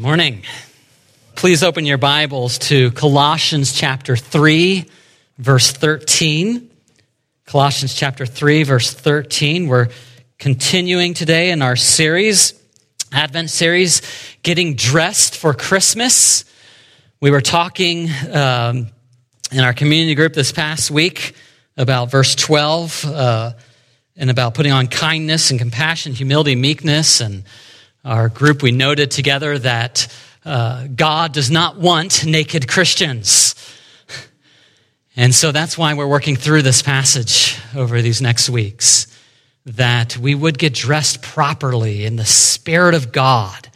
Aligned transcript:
Morning. 0.00 0.44
Please 1.36 1.62
open 1.62 1.84
your 1.84 1.98
Bibles 1.98 2.56
to 2.60 2.90
Colossians 2.92 3.74
chapter 3.74 4.16
3, 4.16 4.86
verse 5.36 5.72
13. 5.72 6.70
Colossians 7.44 7.92
chapter 7.92 8.24
3, 8.24 8.62
verse 8.62 8.94
13. 8.94 9.68
We're 9.68 9.88
continuing 10.38 11.12
today 11.12 11.50
in 11.50 11.60
our 11.60 11.76
series, 11.76 12.54
Advent 13.12 13.50
series, 13.50 14.00
Getting 14.42 14.74
Dressed 14.74 15.36
for 15.36 15.52
Christmas. 15.52 16.46
We 17.20 17.30
were 17.30 17.42
talking 17.42 18.08
um, 18.32 18.86
in 19.52 19.60
our 19.60 19.74
community 19.74 20.14
group 20.14 20.32
this 20.32 20.50
past 20.50 20.90
week 20.90 21.34
about 21.76 22.10
verse 22.10 22.34
12 22.36 23.04
uh, 23.04 23.52
and 24.16 24.30
about 24.30 24.54
putting 24.54 24.72
on 24.72 24.86
kindness 24.86 25.50
and 25.50 25.60
compassion, 25.60 26.14
humility, 26.14 26.56
meekness, 26.56 27.20
and 27.20 27.44
our 28.04 28.28
group, 28.28 28.62
we 28.62 28.72
noted 28.72 29.10
together 29.10 29.58
that 29.58 30.08
uh, 30.44 30.86
God 30.86 31.32
does 31.32 31.50
not 31.50 31.76
want 31.76 32.24
naked 32.24 32.66
Christians. 32.66 33.54
And 35.16 35.34
so 35.34 35.52
that's 35.52 35.76
why 35.76 35.92
we're 35.94 36.06
working 36.06 36.36
through 36.36 36.62
this 36.62 36.82
passage 36.82 37.58
over 37.76 38.00
these 38.00 38.22
next 38.22 38.48
weeks, 38.48 39.06
that 39.66 40.16
we 40.16 40.34
would 40.34 40.58
get 40.58 40.72
dressed 40.72 41.20
properly 41.20 42.06
in 42.06 42.16
the 42.16 42.24
Spirit 42.24 42.94
of 42.94 43.12
God 43.12 43.68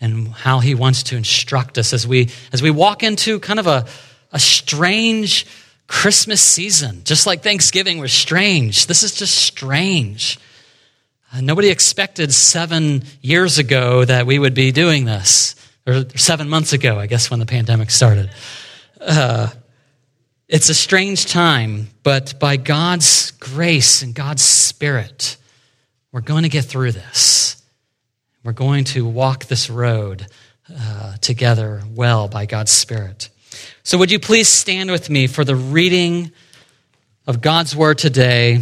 and 0.00 0.28
how 0.28 0.58
He 0.58 0.74
wants 0.74 1.04
to 1.04 1.16
instruct 1.16 1.78
us 1.78 1.94
as 1.94 2.06
we, 2.06 2.28
as 2.52 2.60
we 2.60 2.70
walk 2.70 3.02
into 3.02 3.40
kind 3.40 3.58
of 3.58 3.66
a, 3.66 3.86
a 4.32 4.38
strange 4.38 5.46
Christmas 5.86 6.42
season. 6.42 7.04
Just 7.04 7.26
like 7.26 7.42
Thanksgiving 7.42 7.98
was 7.98 8.12
strange, 8.12 8.86
this 8.86 9.02
is 9.02 9.14
just 9.14 9.36
strange. 9.36 10.38
Nobody 11.40 11.70
expected 11.70 12.32
seven 12.34 13.04
years 13.22 13.58
ago 13.58 14.04
that 14.04 14.26
we 14.26 14.38
would 14.38 14.52
be 14.52 14.70
doing 14.70 15.06
this, 15.06 15.54
or 15.86 16.04
seven 16.14 16.48
months 16.48 16.74
ago, 16.74 16.98
I 16.98 17.06
guess, 17.06 17.30
when 17.30 17.40
the 17.40 17.46
pandemic 17.46 17.90
started. 17.90 18.30
Uh, 19.00 19.48
it's 20.46 20.68
a 20.68 20.74
strange 20.74 21.24
time, 21.24 21.88
but 22.02 22.38
by 22.38 22.58
God's 22.58 23.30
grace 23.30 24.02
and 24.02 24.14
God's 24.14 24.42
Spirit, 24.42 25.38
we're 26.12 26.20
going 26.20 26.42
to 26.42 26.50
get 26.50 26.66
through 26.66 26.92
this. 26.92 27.62
We're 28.44 28.52
going 28.52 28.84
to 28.84 29.06
walk 29.06 29.46
this 29.46 29.70
road 29.70 30.26
uh, 30.78 31.16
together 31.22 31.82
well 31.94 32.28
by 32.28 32.44
God's 32.44 32.72
Spirit. 32.72 33.30
So, 33.82 33.96
would 33.96 34.10
you 34.10 34.18
please 34.18 34.48
stand 34.48 34.90
with 34.90 35.08
me 35.08 35.26
for 35.26 35.44
the 35.44 35.56
reading 35.56 36.32
of 37.26 37.40
God's 37.40 37.74
Word 37.74 37.96
today? 37.96 38.60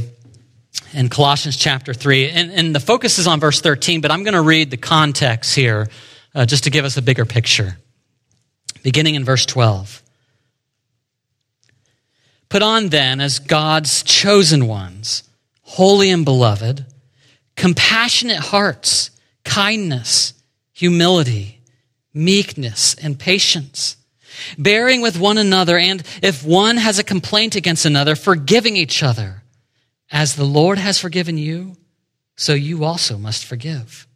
In 0.92 1.08
Colossians 1.08 1.56
chapter 1.56 1.94
3. 1.94 2.30
And, 2.30 2.52
and, 2.52 2.74
the 2.74 2.80
focus 2.80 3.18
is 3.18 3.26
on 3.26 3.40
verse 3.40 3.60
13, 3.60 4.00
but 4.00 4.10
I'm 4.10 4.22
going 4.22 4.34
to 4.34 4.42
read 4.42 4.70
the 4.70 4.76
context 4.76 5.54
here 5.54 5.88
uh, 6.34 6.46
just 6.46 6.64
to 6.64 6.70
give 6.70 6.84
us 6.84 6.96
a 6.96 7.02
bigger 7.02 7.24
picture. 7.24 7.76
Beginning 8.82 9.14
in 9.14 9.24
verse 9.24 9.46
12. 9.46 10.02
Put 12.48 12.62
on 12.62 12.88
then 12.88 13.20
as 13.20 13.38
God's 13.38 14.02
chosen 14.02 14.66
ones, 14.66 15.22
holy 15.62 16.10
and 16.10 16.24
beloved, 16.24 16.84
compassionate 17.56 18.38
hearts, 18.38 19.10
kindness, 19.44 20.34
humility, 20.72 21.60
meekness, 22.12 22.94
and 22.94 23.18
patience. 23.18 23.96
Bearing 24.58 25.00
with 25.00 25.18
one 25.18 25.38
another, 25.38 25.78
and 25.78 26.02
if 26.22 26.44
one 26.44 26.76
has 26.78 26.98
a 26.98 27.04
complaint 27.04 27.54
against 27.54 27.84
another, 27.84 28.16
forgiving 28.16 28.76
each 28.76 29.02
other. 29.02 29.39
As 30.10 30.34
the 30.34 30.44
Lord 30.44 30.78
has 30.78 30.98
forgiven 30.98 31.38
you, 31.38 31.76
so 32.36 32.54
you 32.54 32.84
also 32.84 33.16
must 33.16 33.44
forgive. 33.44 34.06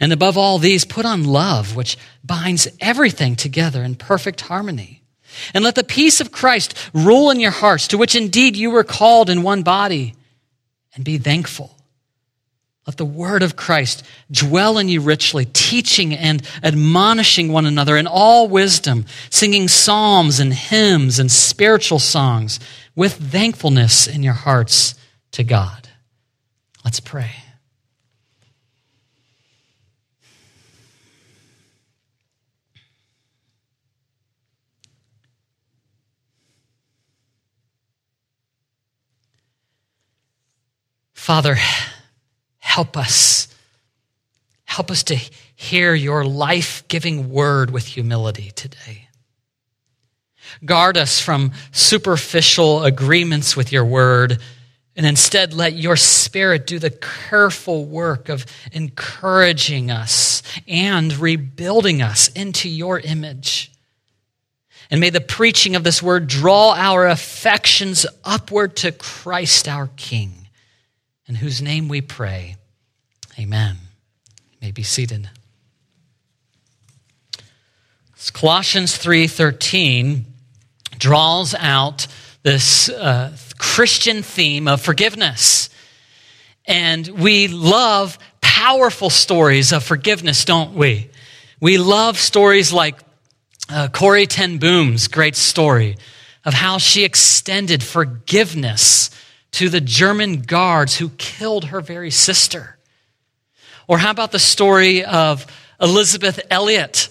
And 0.00 0.12
above 0.12 0.36
all 0.36 0.58
these, 0.58 0.84
put 0.84 1.04
on 1.04 1.24
love, 1.24 1.74
which 1.74 1.96
binds 2.22 2.68
everything 2.80 3.36
together 3.36 3.82
in 3.82 3.94
perfect 3.94 4.42
harmony. 4.42 5.02
And 5.54 5.64
let 5.64 5.74
the 5.74 5.84
peace 5.84 6.20
of 6.20 6.32
Christ 6.32 6.74
rule 6.92 7.30
in 7.30 7.40
your 7.40 7.50
hearts, 7.50 7.88
to 7.88 7.98
which 7.98 8.14
indeed 8.14 8.56
you 8.56 8.70
were 8.70 8.84
called 8.84 9.30
in 9.30 9.42
one 9.42 9.62
body, 9.62 10.14
and 10.94 11.04
be 11.04 11.18
thankful. 11.18 11.74
Let 12.86 12.96
the 12.96 13.04
word 13.04 13.42
of 13.42 13.56
Christ 13.56 14.02
dwell 14.30 14.78
in 14.78 14.88
you 14.88 15.00
richly, 15.00 15.44
teaching 15.44 16.14
and 16.14 16.42
admonishing 16.62 17.52
one 17.52 17.66
another 17.66 17.96
in 17.96 18.06
all 18.06 18.48
wisdom, 18.48 19.04
singing 19.30 19.68
psalms 19.68 20.40
and 20.40 20.52
hymns 20.52 21.18
and 21.18 21.30
spiritual 21.30 21.98
songs 21.98 22.58
with 22.96 23.14
thankfulness 23.14 24.06
in 24.06 24.22
your 24.22 24.34
hearts 24.34 24.97
to 25.38 25.44
God. 25.44 25.88
Let's 26.84 26.98
pray. 26.98 27.30
Father, 41.14 41.56
help 42.58 42.96
us. 42.96 43.46
Help 44.64 44.90
us 44.90 45.04
to 45.04 45.14
hear 45.54 45.94
your 45.94 46.24
life 46.24 46.82
giving 46.88 47.30
word 47.30 47.70
with 47.70 47.86
humility 47.86 48.50
today. 48.56 49.06
Guard 50.64 50.96
us 50.96 51.20
from 51.20 51.52
superficial 51.70 52.82
agreements 52.82 53.56
with 53.56 53.70
your 53.70 53.84
word 53.84 54.40
and 54.98 55.06
instead 55.06 55.54
let 55.54 55.74
your 55.74 55.94
spirit 55.94 56.66
do 56.66 56.80
the 56.80 56.90
careful 56.90 57.84
work 57.84 58.28
of 58.28 58.44
encouraging 58.72 59.92
us 59.92 60.42
and 60.66 61.16
rebuilding 61.16 62.02
us 62.02 62.26
into 62.32 62.68
your 62.68 62.98
image. 62.98 63.70
And 64.90 65.00
may 65.00 65.10
the 65.10 65.20
preaching 65.20 65.76
of 65.76 65.84
this 65.84 66.02
word 66.02 66.26
draw 66.26 66.74
our 66.76 67.06
affections 67.06 68.06
upward 68.24 68.74
to 68.78 68.90
Christ 68.90 69.68
our 69.68 69.86
King, 69.96 70.48
in 71.28 71.36
whose 71.36 71.62
name 71.62 71.86
we 71.88 72.00
pray. 72.00 72.56
Amen. 73.38 73.76
You 74.50 74.58
may 74.60 74.72
be 74.72 74.82
seated. 74.82 75.30
Colossians 78.32 78.98
3:13 78.98 80.24
draws 80.98 81.54
out 81.54 82.08
this 82.42 82.88
uh, 82.88 83.36
Christian 83.58 84.22
theme 84.22 84.68
of 84.68 84.80
forgiveness. 84.80 85.68
And 86.64 87.06
we 87.06 87.48
love 87.48 88.18
powerful 88.40 89.10
stories 89.10 89.72
of 89.72 89.84
forgiveness, 89.84 90.44
don't 90.44 90.74
we? 90.74 91.10
We 91.60 91.78
love 91.78 92.18
stories 92.18 92.72
like 92.72 92.98
uh, 93.68 93.88
Corrie 93.88 94.26
ten 94.26 94.58
Boom's 94.58 95.08
great 95.08 95.36
story 95.36 95.96
of 96.44 96.54
how 96.54 96.78
she 96.78 97.04
extended 97.04 97.82
forgiveness 97.82 99.10
to 99.52 99.68
the 99.68 99.80
German 99.80 100.42
guards 100.42 100.96
who 100.96 101.08
killed 101.10 101.66
her 101.66 101.80
very 101.80 102.10
sister. 102.10 102.78
Or 103.86 103.98
how 103.98 104.10
about 104.10 104.32
the 104.32 104.38
story 104.38 105.04
of 105.04 105.46
Elisabeth 105.80 106.40
Elliot, 106.50 107.08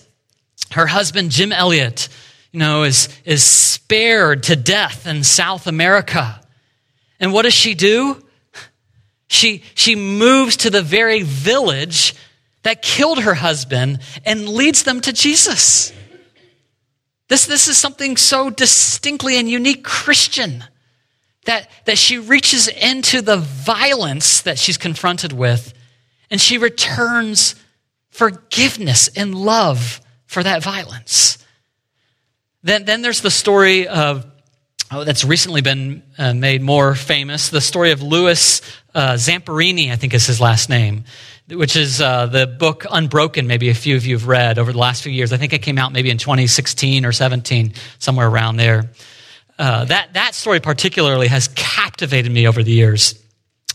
her 0.72 0.88
husband 0.88 1.32
Jim 1.32 1.52
Elliot, 1.52 2.10
you 2.52 2.60
know, 2.60 2.84
is, 2.84 3.10
is 3.26 3.44
spared 3.44 4.44
to 4.44 4.56
death 4.56 5.06
in 5.06 5.24
South 5.24 5.68
America. 5.68 6.42
And 7.20 7.34
what 7.34 7.44
does 7.44 7.54
she 7.54 7.74
do? 7.74 8.24
She, 9.28 9.64
she 9.76 9.96
moves 9.96 10.58
to 10.58 10.70
the 10.70 10.82
very 10.82 11.22
village 11.24 12.16
that 12.64 12.82
killed 12.82 13.20
her 13.20 13.34
husband 13.34 14.00
and 14.26 14.48
leads 14.48 14.84
them 14.84 15.02
to 15.02 15.14
Jesus. 15.14 15.92
This, 17.28 17.46
this 17.46 17.68
is 17.68 17.78
something 17.78 18.16
so 18.16 18.50
distinctly 18.50 19.38
and 19.38 19.50
unique 19.50 19.84
Christian 19.84 20.64
that, 21.46 21.70
that 21.86 21.98
she 21.98 22.18
reaches 22.18 22.68
into 22.68 23.22
the 23.22 23.38
violence 23.38 24.42
that 24.42 24.58
she's 24.58 24.78
confronted 24.78 25.34
with 25.34 25.74
and 26.30 26.40
she 26.40 26.58
returns 26.58 27.56
forgiveness 28.10 29.10
and 29.16 29.36
love 29.36 30.02
for 30.26 30.44
that 30.44 30.64
violence. 30.64 31.38
Then, 32.68 32.84
then 32.84 33.02
there's 33.02 33.22
the 33.22 33.32
story 33.32 33.88
of 33.88 34.26
oh, 34.92 35.06
that's 35.06 35.24
recently 35.24 35.62
been 35.62 36.04
uh, 36.18 36.34
made 36.34 36.62
more 36.62 36.96
famous 36.96 37.48
the 37.48 37.62
story 37.62 37.92
of 37.92 38.02
Louis 38.02 38.62
uh, 38.94 39.14
Zamperini, 39.14 39.90
I 39.90 39.96
think 39.96 40.14
is 40.14 40.28
his 40.28 40.42
last 40.42 40.68
name, 40.68 41.06
which 41.48 41.78
is 41.78 42.02
uh, 42.02 42.26
the 42.26 42.46
book 42.46 42.86
Unbroken, 42.92 43.48
maybe 43.48 43.70
a 43.70 43.74
few 43.74 43.96
of 43.96 44.06
you 44.06 44.18
have 44.18 44.28
read 44.28 44.60
over 44.60 44.74
the 44.74 44.78
last 44.78 45.02
few 45.02 45.14
years. 45.14 45.32
I 45.32 45.38
think 45.38 45.54
it 45.54 45.62
came 45.62 45.78
out 45.78 45.94
maybe 45.94 46.10
in 46.10 46.18
2016 46.18 47.06
or 47.06 47.14
17, 47.14 47.72
somewhere 48.00 48.28
around 48.28 48.58
there. 48.58 48.92
Uh, 49.58 49.86
that, 49.86 50.16
that 50.16 50.36
story 50.36 50.60
particularly 50.60 51.30
has 51.30 51.48
captivated 51.48 52.34
me 52.34 52.50
over 52.50 52.64
the 52.64 52.74
years. 52.74 53.18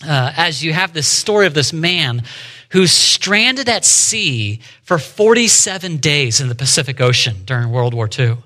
Uh, 0.06 0.34
as 0.36 0.62
you 0.62 0.74
have 0.74 0.92
this 0.92 1.08
story 1.08 1.46
of 1.46 1.54
this 1.54 1.72
man 1.72 2.24
who's 2.72 2.92
stranded 2.92 3.70
at 3.70 3.86
sea 3.86 4.60
for 4.82 4.98
47 4.98 5.96
days 5.96 6.42
in 6.42 6.48
the 6.48 6.54
Pacific 6.54 7.00
Ocean 7.00 7.36
during 7.46 7.70
World 7.70 7.94
War 7.94 8.06
II. 8.06 8.36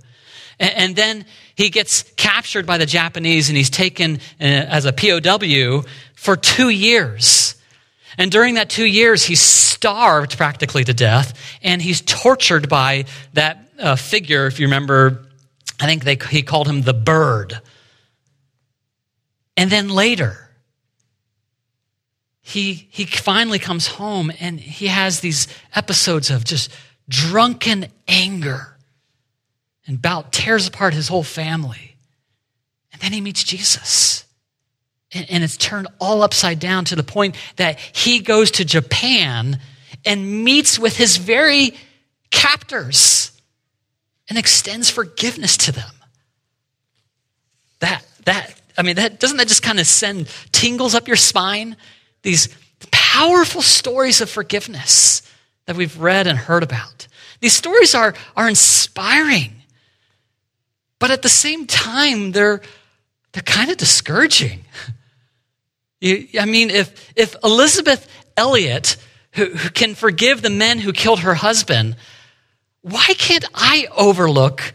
And 0.59 0.97
then 0.97 1.27
he 1.55 1.69
gets 1.69 2.03
captured 2.17 2.67
by 2.67 2.79
the 2.79 2.87
Japanese 2.87 3.49
and 3.49 3.57
he's 3.57 3.71
taken 3.71 4.17
uh, 4.41 4.45
as 4.45 4.87
a 4.87 4.93
POW 4.93 5.85
for 6.15 6.37
two 6.37 6.71
years. 6.71 7.55
And 8.19 8.31
during 8.31 8.55
that 8.55 8.71
two 8.71 8.87
years, 8.87 9.25
he's 9.25 9.41
starved 9.41 10.37
practically 10.37 10.85
to 10.85 10.95
death, 10.95 11.39
and 11.63 11.83
he's 11.83 12.01
tortured 12.01 12.69
by 12.69 13.05
that 13.35 13.69
uh, 13.79 13.97
figure. 13.97 14.47
If 14.47 14.59
you 14.59 14.67
remember, 14.67 15.27
I 15.79 15.85
think 15.85 16.05
they, 16.05 16.17
he 16.31 16.43
called 16.43 16.67
him 16.67 16.83
the 16.83 16.95
bird. 16.95 17.61
And 19.57 19.71
then 19.71 19.91
later, 19.91 20.51
he, 22.41 22.89
he 22.91 23.05
finally 23.05 23.59
comes 23.59 23.87
home 23.87 24.31
and 24.41 24.61
he 24.61 24.87
has 24.87 25.21
these 25.21 25.49
episodes 25.75 26.31
of 26.31 26.45
just 26.45 26.71
drunken 27.09 27.89
anger 28.09 28.76
and 29.87 29.99
about 29.99 30.33
tears 30.33 30.67
apart 30.67 30.95
his 30.95 31.09
whole 31.09 31.23
family. 31.23 31.97
And 32.93 33.01
then 33.01 33.13
he 33.13 33.21
meets 33.21 33.45
Jesus. 33.45 34.25
And, 35.13 35.31
and 35.31 35.45
it's 35.45 35.57
turned 35.57 35.89
all 36.01 36.23
upside 36.23 36.59
down 36.59 36.85
to 36.87 36.97
the 36.97 37.03
point 37.03 37.37
that 37.57 37.79
he 37.79 38.21
goes 38.21 38.51
to 38.53 38.65
Japan 38.65 39.61
and 40.05 40.45
meets 40.45 40.79
with 40.79 40.97
his 40.97 41.17
very 41.17 41.75
captors 42.31 43.33
and 44.29 44.39
extends 44.39 44.91
forgiveness 44.91 45.57
to 45.59 45.73
them. 45.73 45.91
That, 47.81 48.05
that, 48.25 48.61
I 48.77 48.83
mean, 48.83 48.97
that, 48.97 49.21
doesn't 49.21 49.37
that 49.37 49.49
just 49.49 49.63
kind 49.63 49.79
of 49.79 49.87
send 49.87 50.29
tingles 50.53 50.95
up 50.95 51.07
your 51.07 51.17
spine? 51.17 51.77
These 52.23 52.49
powerful 52.91 53.63
stories 53.63 54.21
of 54.21 54.29
forgiveness 54.29 55.23
that 55.67 55.77
we've 55.77 55.99
read 55.99 56.27
and 56.27 56.39
heard 56.39 56.63
about. 56.63 57.09
These 57.41 57.55
stories 57.55 57.95
are, 57.95 58.15
are 58.37 58.49
inspiring, 58.49 59.56
but 60.99 61.11
at 61.11 61.23
the 61.23 61.29
same 61.29 61.67
time, 61.67 62.33
they're, 62.33 62.61
they're 63.33 63.43
kind 63.43 63.71
of 63.71 63.77
discouraging. 63.77 64.65
I 66.03 66.45
mean, 66.47 66.71
if, 66.71 67.13
if 67.17 67.37
Elisabeth 67.43 68.09
Elliot, 68.37 68.97
who, 69.33 69.47
who 69.47 69.71
can 69.71 69.95
forgive 69.95 70.43
the 70.43 70.51
men 70.51 70.79
who 70.79 70.93
killed 70.93 71.21
her 71.21 71.35
husband, 71.35 71.97
why 72.83 73.07
can't 73.19 73.45
I 73.55 73.89
overlook 73.97 74.73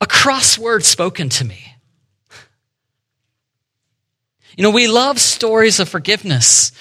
a 0.00 0.06
cross 0.06 0.58
word 0.58 0.84
spoken 0.84 1.28
to 1.30 1.44
me? 1.44 1.74
You 4.56 4.62
know, 4.62 4.70
we 4.70 4.88
love 4.88 5.20
stories 5.20 5.78
of 5.80 5.88
forgiveness, 5.88 6.72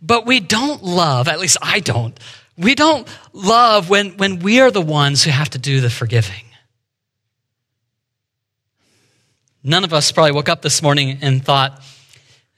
but 0.00 0.26
we 0.26 0.40
don't 0.40 0.82
love, 0.82 1.28
at 1.28 1.38
least 1.38 1.56
I 1.62 1.80
don't, 1.80 2.18
we 2.56 2.74
don't 2.74 3.08
love 3.32 3.88
when, 3.88 4.16
when 4.16 4.40
we 4.40 4.60
are 4.60 4.70
the 4.70 4.80
ones 4.80 5.22
who 5.22 5.30
have 5.30 5.50
to 5.50 5.58
do 5.58 5.80
the 5.80 5.90
forgiving. 5.90 6.44
None 9.64 9.84
of 9.84 9.92
us 9.92 10.10
probably 10.10 10.32
woke 10.32 10.48
up 10.48 10.62
this 10.62 10.82
morning 10.82 11.18
and 11.22 11.44
thought, 11.44 11.82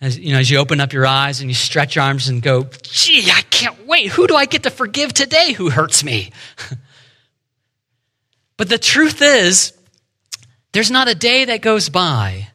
as 0.00 0.18
you 0.18 0.32
know, 0.32 0.38
as 0.38 0.50
you 0.50 0.58
open 0.58 0.80
up 0.80 0.92
your 0.92 1.06
eyes 1.06 1.40
and 1.40 1.50
you 1.50 1.54
stretch 1.54 1.96
your 1.96 2.04
arms 2.04 2.28
and 2.28 2.42
go, 2.42 2.64
gee, 2.82 3.30
I 3.30 3.42
can't 3.42 3.86
wait. 3.86 4.08
Who 4.12 4.26
do 4.26 4.34
I 4.34 4.46
get 4.46 4.62
to 4.64 4.70
forgive 4.70 5.12
today 5.12 5.52
who 5.52 5.70
hurts 5.70 6.02
me? 6.02 6.32
but 8.56 8.68
the 8.68 8.78
truth 8.78 9.20
is, 9.22 9.72
there's 10.72 10.90
not 10.90 11.08
a 11.08 11.14
day 11.14 11.44
that 11.46 11.60
goes 11.60 11.88
by 11.88 12.48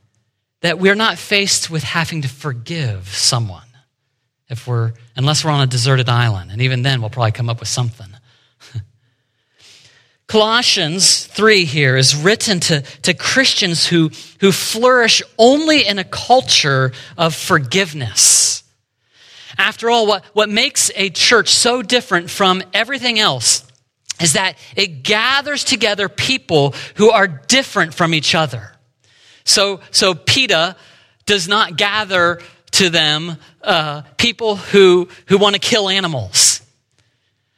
that 0.62 0.80
we're 0.80 0.96
not 0.96 1.18
faced 1.18 1.70
with 1.70 1.84
having 1.84 2.24
to 2.24 2.28
forgive 2.28 3.08
someone 3.08 3.64
if 4.50 4.68
we're 4.68 4.94
unless 5.16 5.46
we're 5.46 5.52
on 5.52 5.62
a 5.62 5.68
deserted 5.68 6.10
island 6.10 6.52
and 6.52 6.62
even 6.62 6.82
then 6.82 7.02
we'll 7.02 7.10
probably 7.10 7.32
come 7.32 7.50
up 7.50 7.60
with 7.60 7.70
something 7.70 8.08
colossians 10.30 11.26
3 11.26 11.66
here 11.66 11.98
is 11.98 12.16
written 12.16 12.62
to, 12.62 12.82
to 13.02 13.14
christians 13.14 13.86
who, 13.88 14.10
who 14.40 14.52
flourish 14.52 15.22
only 15.38 15.86
in 15.86 16.00
a 16.00 16.04
culture 16.06 16.94
of 17.18 17.36
forgiveness 17.36 18.64
after 19.58 19.90
all 19.90 20.08
what, 20.08 20.24
what 20.34 20.48
makes 20.48 20.90
a 20.96 21.10
church 21.10 21.50
so 21.50 21.82
different 21.82 22.30
from 22.30 22.64
everything 22.74 23.20
else 23.20 23.66
is 24.22 24.34
that 24.34 24.58
it 24.78 25.04
gathers 25.04 25.66
together 25.66 26.08
people 26.08 26.74
who 26.96 27.10
are 27.10 27.28
different 27.28 27.94
from 27.94 28.14
each 28.14 28.34
other 28.34 28.72
so, 29.50 29.80
so 29.90 30.14
PETA 30.14 30.76
does 31.26 31.48
not 31.48 31.76
gather 31.76 32.40
to 32.72 32.92
them 32.92 33.38
uh, 33.64 34.04
people 34.18 34.58
who, 34.58 35.10
who 35.28 35.40
want 35.40 35.56
to 35.56 35.60
kill 35.60 35.90
animals. 35.90 36.59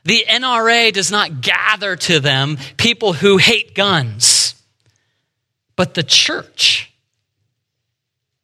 The 0.04 0.26
NRA 0.28 0.92
does 0.92 1.12
not 1.12 1.42
gather 1.42 1.96
to 1.96 2.20
them 2.20 2.58
people 2.78 3.14
who 3.14 3.38
hate 3.38 3.76
guns. 3.76 4.56
But 5.76 5.94
the 5.94 6.04
church, 6.04 6.92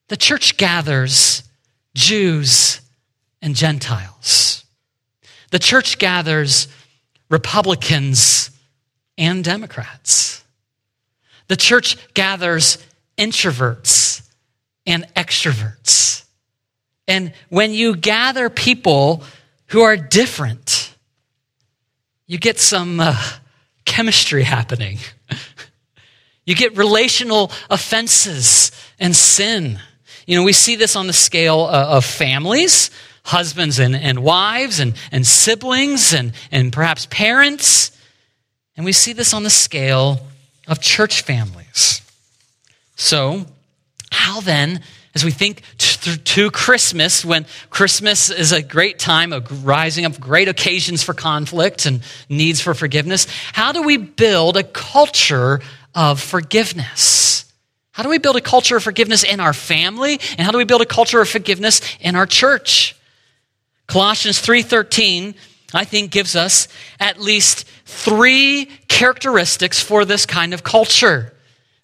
the 0.07 0.17
church 0.17 0.57
gathers 0.57 1.43
Jews 1.95 2.81
and 3.41 3.55
Gentiles. 3.55 4.65
The 5.51 5.59
church 5.59 5.97
gathers 5.97 6.67
Republicans 7.29 8.51
and 9.17 9.43
Democrats. 9.43 10.43
The 11.47 11.55
church 11.55 11.97
gathers 12.13 12.77
introverts 13.17 14.27
and 14.85 15.05
extroverts. 15.15 16.23
And 17.07 17.33
when 17.49 17.71
you 17.71 17.95
gather 17.95 18.49
people 18.49 19.23
who 19.67 19.81
are 19.81 19.97
different, 19.97 20.86
you 22.27 22.37
get 22.37 22.59
some 22.59 22.99
uh, 22.99 23.15
chemistry 23.85 24.43
happening. 24.43 24.99
you 26.45 26.55
get 26.55 26.77
relational 26.77 27.51
offenses 27.69 28.71
and 28.99 29.15
sin. 29.15 29.79
You 30.27 30.35
know, 30.35 30.43
we 30.43 30.53
see 30.53 30.75
this 30.75 30.95
on 30.95 31.07
the 31.07 31.13
scale 31.13 31.61
uh, 31.61 31.87
of 31.97 32.05
families, 32.05 32.91
husbands 33.23 33.79
and, 33.79 33.95
and 33.95 34.19
wives, 34.19 34.79
and, 34.79 34.93
and 35.11 35.25
siblings, 35.25 36.13
and, 36.13 36.33
and 36.51 36.71
perhaps 36.71 37.07
parents. 37.09 37.97
And 38.75 38.85
we 38.85 38.91
see 38.91 39.13
this 39.13 39.33
on 39.33 39.43
the 39.43 39.49
scale 39.49 40.19
of 40.67 40.81
church 40.81 41.21
families. 41.21 42.01
So, 42.97 43.45
how 44.11 44.41
then, 44.41 44.81
as 45.17 45.25
we 45.25 45.31
think 45.31 45.63
to, 45.77 46.51
Christmas, 46.51 47.25
when 47.25 47.47
Christmas 47.71 48.29
is 48.29 48.51
a 48.51 48.61
great 48.61 48.99
time 48.99 49.33
of 49.33 49.65
rising 49.65 50.05
up 50.05 50.19
great 50.19 50.47
occasions 50.47 51.01
for 51.01 51.15
conflict 51.15 51.87
and 51.87 52.01
needs 52.29 52.61
for 52.61 52.75
forgiveness, 52.75 53.25
how 53.51 53.71
do 53.71 53.81
we 53.81 53.97
build 53.97 54.57
a 54.57 54.63
culture 54.63 55.59
of 55.95 56.21
forgiveness? 56.21 57.51
How 57.93 58.03
do 58.03 58.09
we 58.09 58.19
build 58.19 58.35
a 58.35 58.41
culture 58.41 58.77
of 58.77 58.83
forgiveness 58.83 59.23
in 59.23 59.39
our 59.39 59.53
family? 59.53 60.19
And 60.37 60.41
how 60.41 60.51
do 60.51 60.59
we 60.59 60.65
build 60.65 60.83
a 60.83 60.85
culture 60.85 61.19
of 61.19 61.27
forgiveness 61.27 61.81
in 61.99 62.15
our 62.15 62.27
church? 62.27 62.95
Colossians 63.87 64.39
3:13 64.39 65.33
I 65.73 65.83
think 65.83 66.11
gives 66.11 66.35
us 66.35 66.67
at 66.99 67.19
least 67.19 67.65
3 67.85 68.65
characteristics 68.87 69.81
for 69.81 70.05
this 70.05 70.27
kind 70.27 70.53
of 70.53 70.63
culture. 70.63 71.33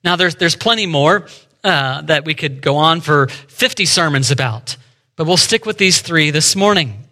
Now, 0.03 0.17
there's, 0.17 0.35
there's 0.35 0.55
plenty 0.55 0.85
more 0.85 1.27
uh, 1.63 2.01
that 2.03 2.25
we 2.25 2.33
could 2.33 2.61
go 2.61 2.77
on 2.77 3.01
for 3.01 3.27
50 3.27 3.85
sermons 3.85 4.31
about, 4.31 4.75
but 5.15 5.25
we'll 5.25 5.37
stick 5.37 5.65
with 5.65 5.77
these 5.77 6.01
three 6.01 6.31
this 6.31 6.55
morning. 6.55 7.05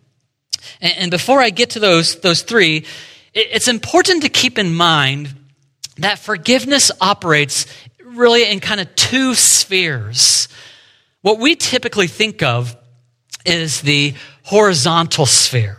And, 0.81 0.93
and 0.97 1.11
before 1.11 1.39
I 1.39 1.49
get 1.49 1.71
to 1.71 1.79
those, 1.79 2.19
those 2.19 2.41
three, 2.41 2.77
it, 3.33 3.47
it's 3.51 3.67
important 3.67 4.23
to 4.23 4.29
keep 4.29 4.57
in 4.57 4.73
mind 4.73 5.33
that 5.97 6.19
forgiveness 6.19 6.91
operates 6.99 7.65
really 8.03 8.49
in 8.49 8.59
kind 8.59 8.81
of 8.81 8.93
two 8.95 9.35
spheres. 9.35 10.47
What 11.21 11.39
we 11.39 11.55
typically 11.55 12.07
think 12.07 12.43
of 12.43 12.75
is 13.45 13.81
the 13.81 14.15
horizontal 14.43 15.25
sphere. 15.25 15.77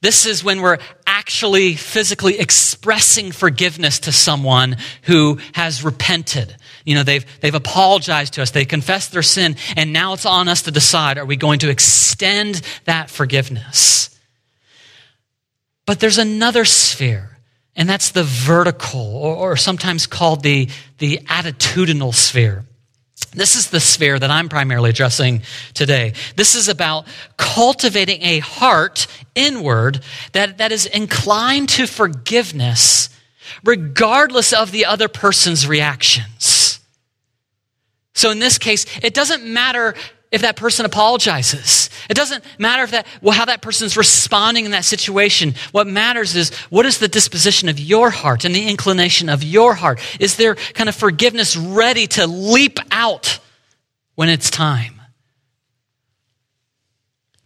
This 0.00 0.26
is 0.26 0.44
when 0.44 0.60
we're 0.60 0.78
actually 1.06 1.74
physically 1.74 2.38
expressing 2.38 3.32
forgiveness 3.32 3.98
to 4.00 4.12
someone 4.12 4.76
who 5.02 5.38
has 5.54 5.82
repented. 5.82 6.56
You 6.88 6.94
know, 6.94 7.02
they've, 7.02 7.26
they've 7.40 7.54
apologized 7.54 8.32
to 8.34 8.42
us, 8.42 8.50
they 8.50 8.64
confessed 8.64 9.12
their 9.12 9.22
sin, 9.22 9.56
and 9.76 9.92
now 9.92 10.14
it's 10.14 10.24
on 10.24 10.48
us 10.48 10.62
to 10.62 10.70
decide 10.70 11.18
are 11.18 11.26
we 11.26 11.36
going 11.36 11.58
to 11.58 11.68
extend 11.68 12.62
that 12.86 13.10
forgiveness? 13.10 14.18
But 15.84 16.00
there's 16.00 16.16
another 16.16 16.64
sphere, 16.64 17.36
and 17.76 17.86
that's 17.86 18.12
the 18.12 18.24
vertical, 18.24 19.02
or, 19.18 19.36
or 19.36 19.56
sometimes 19.58 20.06
called 20.06 20.42
the, 20.42 20.70
the 20.96 21.18
attitudinal 21.26 22.14
sphere. 22.14 22.64
This 23.34 23.54
is 23.54 23.68
the 23.68 23.80
sphere 23.80 24.18
that 24.18 24.30
I'm 24.30 24.48
primarily 24.48 24.88
addressing 24.88 25.42
today. 25.74 26.14
This 26.36 26.54
is 26.54 26.70
about 26.70 27.06
cultivating 27.36 28.22
a 28.22 28.38
heart 28.38 29.08
inward 29.34 30.00
that, 30.32 30.56
that 30.56 30.72
is 30.72 30.86
inclined 30.86 31.68
to 31.68 31.86
forgiveness 31.86 33.10
regardless 33.62 34.54
of 34.54 34.72
the 34.72 34.86
other 34.86 35.08
person's 35.08 35.66
reactions. 35.66 36.57
So 38.18 38.32
in 38.32 38.40
this 38.40 38.58
case, 38.58 38.84
it 39.00 39.14
doesn't 39.14 39.44
matter 39.44 39.94
if 40.32 40.40
that 40.40 40.56
person 40.56 40.84
apologizes. 40.84 41.88
It 42.10 42.14
doesn't 42.14 42.42
matter 42.58 42.82
if 42.82 42.90
that, 42.90 43.06
well, 43.22 43.32
how 43.32 43.44
that 43.44 43.62
person's 43.62 43.96
responding 43.96 44.64
in 44.64 44.72
that 44.72 44.84
situation. 44.84 45.54
What 45.70 45.86
matters 45.86 46.34
is 46.34 46.52
what 46.68 46.84
is 46.84 46.98
the 46.98 47.06
disposition 47.06 47.68
of 47.68 47.78
your 47.78 48.10
heart 48.10 48.44
and 48.44 48.52
the 48.52 48.68
inclination 48.68 49.28
of 49.28 49.44
your 49.44 49.72
heart? 49.72 50.00
Is 50.18 50.36
there 50.36 50.56
kind 50.56 50.88
of 50.88 50.96
forgiveness 50.96 51.56
ready 51.56 52.08
to 52.08 52.26
leap 52.26 52.80
out 52.90 53.38
when 54.16 54.28
it's 54.28 54.50
time? 54.50 55.00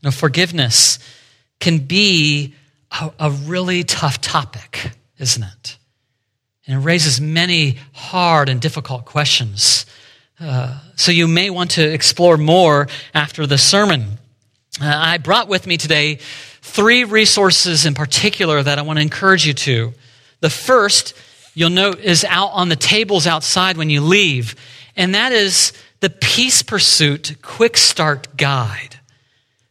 Now, 0.03 0.11
forgiveness 0.11 1.01
can 1.61 1.81
be 1.81 2.55
a, 2.91 3.13
a 3.19 3.31
really 3.31 3.85
tough 3.85 4.23
topic, 4.23 4.93
isn't 5.19 5.43
it? 5.43 5.77
And 6.67 6.77
it 6.77 6.83
raises 6.83 7.21
many 7.21 7.77
hard 7.93 8.49
and 8.49 8.59
difficult 8.59 9.05
questions. 9.05 9.85
Uh, 10.43 10.77
so 10.97 11.13
you 11.13 11.29
may 11.29 11.51
want 11.51 11.73
to 11.73 11.83
explore 11.93 12.37
more 12.37 12.89
after 13.15 13.47
the 13.47 13.57
sermon. 13.57 14.19
Uh, 14.81 14.87
I 14.93 15.19
brought 15.19 15.47
with 15.47 15.69
me 15.69 15.77
today 15.77 16.19
three 16.63 17.05
resources 17.05 17.87
in 17.87 17.95
particular 17.95 18.61
that 18.61 18.77
I 18.77 18.83
want 18.83 18.99
to 18.99 19.03
encourage 19.03 19.47
you 19.47 19.55
to. 19.55 19.95
The 20.41 20.51
first, 20.51 21.15
you'll 21.55 21.71
note, 21.71 22.01
is 22.01 22.25
out 22.25 22.49
on 22.49 22.69
the 22.69 22.77
tables 22.77 23.29
outside 23.29 23.77
when 23.77 23.89
you 23.89 24.01
leave, 24.01 24.57
and 24.97 25.15
that 25.15 25.31
is 25.31 25.73
the 26.01 26.11
Peace 26.11 26.63
Pursuit 26.65 27.37
Quick 27.41 27.77
Start 27.77 28.37
Guide. 28.37 28.99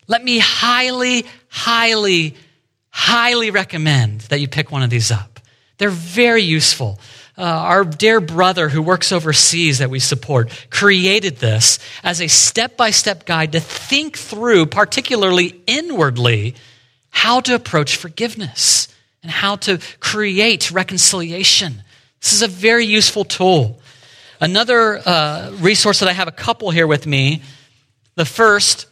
Let 0.07 0.23
me 0.23 0.39
highly, 0.39 1.25
highly, 1.49 2.35
highly 2.91 3.51
recommend 3.51 4.21
that 4.21 4.39
you 4.39 4.47
pick 4.47 4.71
one 4.71 4.83
of 4.83 4.89
these 4.89 5.11
up. 5.11 5.41
They're 5.79 5.89
very 5.89 6.43
useful. 6.43 6.97
Uh, 7.41 7.45
our 7.45 7.83
dear 7.83 8.21
brother 8.21 8.69
who 8.69 8.83
works 8.83 9.11
overseas 9.11 9.79
that 9.79 9.89
we 9.89 9.97
support 9.97 10.51
created 10.69 11.37
this 11.37 11.79
as 12.03 12.21
a 12.21 12.27
step 12.27 12.77
by 12.77 12.91
step 12.91 13.25
guide 13.25 13.53
to 13.53 13.59
think 13.59 14.15
through, 14.15 14.67
particularly 14.67 15.59
inwardly, 15.65 16.53
how 17.09 17.39
to 17.39 17.55
approach 17.55 17.95
forgiveness 17.95 18.89
and 19.23 19.31
how 19.31 19.55
to 19.55 19.79
create 19.99 20.69
reconciliation. 20.69 21.81
This 22.21 22.31
is 22.31 22.43
a 22.43 22.47
very 22.47 22.85
useful 22.85 23.25
tool. 23.25 23.81
Another 24.39 25.01
uh, 25.03 25.49
resource 25.61 26.01
that 26.01 26.09
I 26.09 26.13
have 26.13 26.27
a 26.27 26.31
couple 26.31 26.69
here 26.69 26.85
with 26.85 27.07
me. 27.07 27.41
The 28.13 28.25
first 28.25 28.85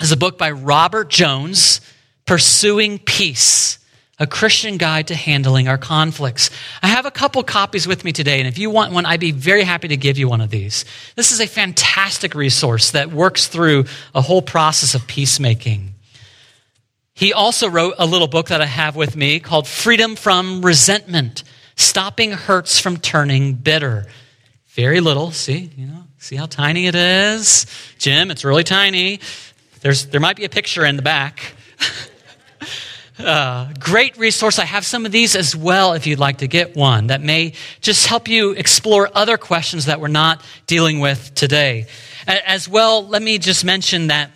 is 0.00 0.12
a 0.12 0.16
book 0.16 0.38
by 0.38 0.52
Robert 0.52 1.10
Jones, 1.10 1.80
Pursuing 2.24 3.00
Peace 3.00 3.79
a 4.20 4.26
Christian 4.26 4.76
guide 4.76 5.08
to 5.08 5.14
handling 5.14 5.66
our 5.66 5.78
conflicts. 5.78 6.50
I 6.82 6.88
have 6.88 7.06
a 7.06 7.10
couple 7.10 7.42
copies 7.42 7.86
with 7.86 8.04
me 8.04 8.12
today, 8.12 8.38
and 8.38 8.46
if 8.46 8.58
you 8.58 8.68
want 8.68 8.92
one, 8.92 9.06
I'd 9.06 9.18
be 9.18 9.32
very 9.32 9.64
happy 9.64 9.88
to 9.88 9.96
give 9.96 10.18
you 10.18 10.28
one 10.28 10.42
of 10.42 10.50
these. 10.50 10.84
This 11.16 11.32
is 11.32 11.40
a 11.40 11.46
fantastic 11.46 12.34
resource 12.34 12.90
that 12.90 13.10
works 13.10 13.48
through 13.48 13.86
a 14.14 14.20
whole 14.20 14.42
process 14.42 14.94
of 14.94 15.06
peacemaking. 15.06 15.94
He 17.14 17.32
also 17.32 17.68
wrote 17.68 17.94
a 17.98 18.06
little 18.06 18.28
book 18.28 18.48
that 18.48 18.60
I 18.60 18.66
have 18.66 18.94
with 18.94 19.16
me 19.16 19.40
called 19.40 19.66
Freedom 19.66 20.16
from 20.16 20.62
Resentment 20.62 21.42
Stopping 21.76 22.32
Hurts 22.32 22.78
from 22.78 22.98
Turning 22.98 23.54
Bitter. 23.54 24.06
Very 24.68 25.00
little, 25.00 25.30
see, 25.30 25.70
you 25.76 25.86
know, 25.86 26.04
see 26.18 26.36
how 26.36 26.44
tiny 26.44 26.86
it 26.86 26.94
is? 26.94 27.66
Jim, 27.98 28.30
it's 28.30 28.44
really 28.44 28.64
tiny. 28.64 29.20
There's, 29.80 30.06
there 30.06 30.20
might 30.20 30.36
be 30.36 30.44
a 30.44 30.50
picture 30.50 30.84
in 30.84 30.96
the 30.96 31.02
back. 31.02 31.54
Uh, 33.24 33.68
great 33.78 34.16
resource. 34.16 34.58
I 34.58 34.64
have 34.64 34.86
some 34.86 35.04
of 35.04 35.12
these 35.12 35.36
as 35.36 35.54
well 35.54 35.92
if 35.92 36.06
you'd 36.06 36.18
like 36.18 36.38
to 36.38 36.48
get 36.48 36.74
one 36.74 37.08
that 37.08 37.20
may 37.20 37.52
just 37.80 38.06
help 38.06 38.28
you 38.28 38.52
explore 38.52 39.10
other 39.14 39.36
questions 39.36 39.86
that 39.86 40.00
we're 40.00 40.08
not 40.08 40.42
dealing 40.66 41.00
with 41.00 41.34
today. 41.34 41.86
As 42.26 42.68
well, 42.68 43.06
let 43.06 43.20
me 43.20 43.38
just 43.38 43.64
mention 43.64 44.06
that 44.06 44.30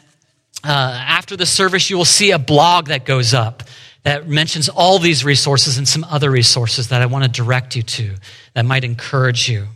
uh, 0.64 0.68
after 0.68 1.36
the 1.36 1.46
service, 1.46 1.88
you 1.88 1.96
will 1.96 2.04
see 2.04 2.30
a 2.30 2.38
blog 2.38 2.88
that 2.88 3.04
goes 3.04 3.32
up 3.32 3.62
that 4.02 4.28
mentions 4.28 4.68
all 4.68 4.98
these 4.98 5.24
resources 5.24 5.78
and 5.78 5.88
some 5.88 6.04
other 6.04 6.30
resources 6.30 6.88
that 6.88 7.00
I 7.00 7.06
want 7.06 7.24
to 7.24 7.30
direct 7.30 7.74
you 7.76 7.82
to 7.82 8.14
that 8.52 8.66
might 8.66 8.84
encourage 8.84 9.48
you. 9.48 9.66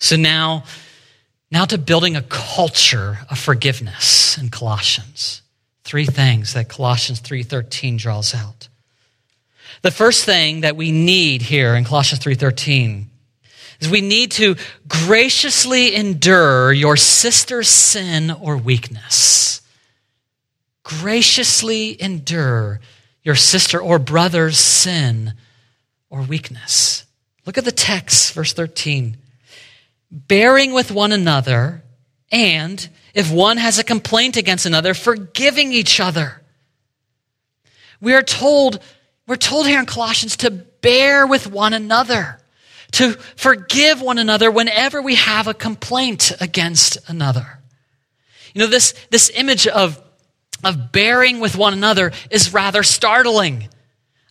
So 0.00 0.16
now, 0.16 0.64
now 1.50 1.64
to 1.64 1.78
building 1.78 2.14
a 2.14 2.22
culture 2.22 3.18
of 3.30 3.38
forgiveness 3.38 4.36
in 4.36 4.50
Colossians. 4.50 5.40
Three 5.84 6.06
things 6.06 6.54
that 6.54 6.68
Colossians 6.68 7.20
3:13 7.20 7.98
draws 7.98 8.34
out. 8.34 8.68
The 9.82 9.90
first 9.90 10.24
thing 10.24 10.62
that 10.62 10.76
we 10.76 10.90
need 10.92 11.42
here 11.42 11.74
in 11.74 11.84
Colossians 11.84 12.22
3:13 12.24 13.10
is 13.80 13.88
we 13.88 14.00
need 14.00 14.32
to 14.32 14.56
graciously 14.88 15.94
endure 15.94 16.72
your 16.72 16.96
sister's 16.96 17.68
sin 17.68 18.30
or 18.30 18.56
weakness. 18.56 19.60
Graciously 20.84 22.00
endure 22.00 22.80
your 23.22 23.34
sister 23.34 23.80
or 23.80 23.98
brother's 23.98 24.58
sin 24.58 25.34
or 26.08 26.22
weakness. 26.22 27.04
Look 27.46 27.58
at 27.58 27.64
the 27.64 27.72
text, 27.72 28.32
verse 28.32 28.52
13. 28.52 29.16
Bearing 30.10 30.72
with 30.72 30.90
one 30.90 31.12
another 31.12 31.83
and 32.30 32.88
if 33.14 33.30
one 33.30 33.58
has 33.58 33.78
a 33.78 33.84
complaint 33.84 34.36
against 34.36 34.66
another, 34.66 34.94
forgiving 34.94 35.72
each 35.72 36.00
other. 36.00 36.42
We 38.00 38.12
are 38.14 38.22
told, 38.22 38.80
we're 39.26 39.36
told 39.36 39.66
here 39.66 39.78
in 39.78 39.86
Colossians 39.86 40.36
to 40.38 40.50
bear 40.50 41.26
with 41.26 41.46
one 41.46 41.72
another, 41.72 42.38
to 42.92 43.12
forgive 43.36 44.02
one 44.02 44.18
another 44.18 44.50
whenever 44.50 45.00
we 45.00 45.14
have 45.14 45.46
a 45.46 45.54
complaint 45.54 46.32
against 46.40 46.98
another. 47.08 47.60
You 48.52 48.60
know, 48.60 48.66
this, 48.66 48.94
this 49.10 49.30
image 49.30 49.66
of, 49.66 50.00
of 50.62 50.92
bearing 50.92 51.40
with 51.40 51.56
one 51.56 51.72
another 51.72 52.12
is 52.30 52.52
rather 52.52 52.82
startling. 52.82 53.68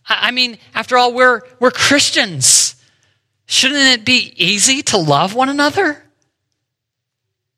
I 0.06 0.30
mean, 0.30 0.58
after 0.74 0.98
all, 0.98 1.14
we're, 1.14 1.40
we're 1.58 1.70
Christians. 1.70 2.76
Shouldn't 3.46 4.00
it 4.00 4.04
be 4.04 4.34
easy 4.36 4.82
to 4.82 4.98
love 4.98 5.34
one 5.34 5.48
another? 5.48 6.03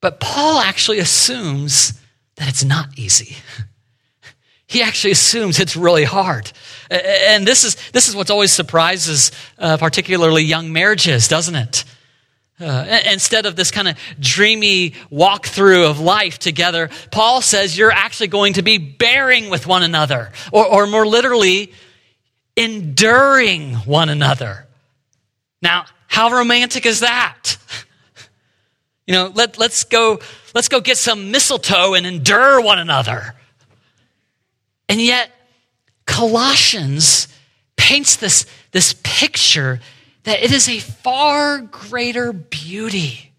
But 0.00 0.21
Paul 0.21 0.61
actually 0.61 0.99
assumes 0.99 2.00
that 2.37 2.49
it's 2.49 2.65
not 2.65 2.99
easy. 2.99 3.37
He 4.67 4.83
actually 4.83 5.12
assumes 5.12 5.61
it's 5.61 5.76
really 5.76 6.05
hard. 6.05 6.50
And 6.91 7.47
this 7.47 7.65
is, 7.65 7.76
this 7.93 8.09
is 8.09 8.17
what 8.17 8.31
always 8.31 8.53
surprises, 8.53 9.31
uh, 9.59 9.76
particularly 9.76 10.43
young 10.43 10.73
marriages, 10.73 11.29
doesn't 11.29 11.55
it? 11.55 11.85
Uh, 12.59 13.00
instead 13.12 13.47
of 13.47 13.55
this 13.55 13.71
kind 13.71 13.87
of 13.87 13.99
dreamy 14.19 14.91
walkthrough 15.12 15.88
of 15.88 16.00
life 16.00 16.38
together, 16.38 16.91
Paul 17.11 17.43
says 17.43 17.76
you're 17.76 17.93
actually 17.93 18.29
going 18.29 18.55
to 18.55 18.62
be 18.62 18.79
bearing 18.79 19.50
with 19.50 19.67
one 19.67 19.83
another, 19.83 20.33
or, 20.53 20.67
or 20.67 20.87
more 20.87 21.07
literally, 21.07 21.73
enduring 22.57 23.75
one 23.75 24.09
another. 24.09 24.67
Now, 25.61 25.85
how 26.07 26.31
romantic 26.31 26.87
is 26.87 27.00
that? 27.00 27.57
You 29.07 29.15
know, 29.15 29.33
let, 29.35 29.59
let's 29.59 29.85
go, 29.85 30.19
let's 30.55 30.69
go 30.69 30.81
get 30.81 30.99
some 30.99 31.31
mistletoe 31.31 31.95
and 31.95 32.07
endure 32.07 32.61
one 32.61 32.79
another. 32.79 33.35
And 34.89 35.01
yet, 35.01 35.31
Colossians 36.07 37.29
paints 37.77 38.17
this, 38.17 38.47
this 38.73 38.95
picture 39.03 39.81
that 40.25 40.43
it 40.43 40.53
is 40.53 40.69
a 40.69 40.81
far 40.81 41.59
greater 41.59 42.33
beauty 42.33 43.33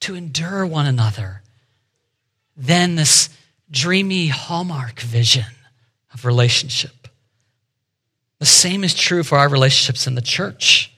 to 0.00 0.14
endure 0.14 0.66
one 0.66 0.86
another 0.86 1.42
than 2.56 2.96
this 2.96 3.28
dreamy 3.70 4.28
hallmark 4.28 5.00
vision 5.00 5.44
of 6.12 6.24
relationship. 6.24 7.08
The 8.38 8.46
same 8.46 8.84
is 8.84 8.94
true 8.94 9.22
for 9.22 9.38
our 9.38 9.48
relationships 9.48 10.06
in 10.06 10.14
the 10.14 10.22
church. 10.22 10.92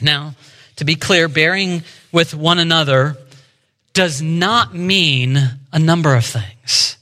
Now, 0.00 0.34
to 0.76 0.84
be 0.84 0.94
clear, 0.94 1.28
bearing 1.28 1.82
with 2.14 2.32
one 2.32 2.60
another 2.60 3.16
does 3.92 4.22
not 4.22 4.72
mean 4.72 5.36
a 5.72 5.78
number 5.80 6.14
of 6.14 6.24
things. 6.24 6.96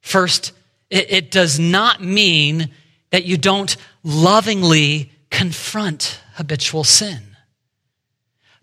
First, 0.00 0.52
it, 0.90 1.12
it 1.12 1.30
does 1.30 1.60
not 1.60 2.02
mean 2.02 2.70
that 3.10 3.24
you 3.24 3.36
don't 3.36 3.76
lovingly 4.02 5.12
confront 5.30 6.20
habitual 6.34 6.82
sin. 6.82 7.36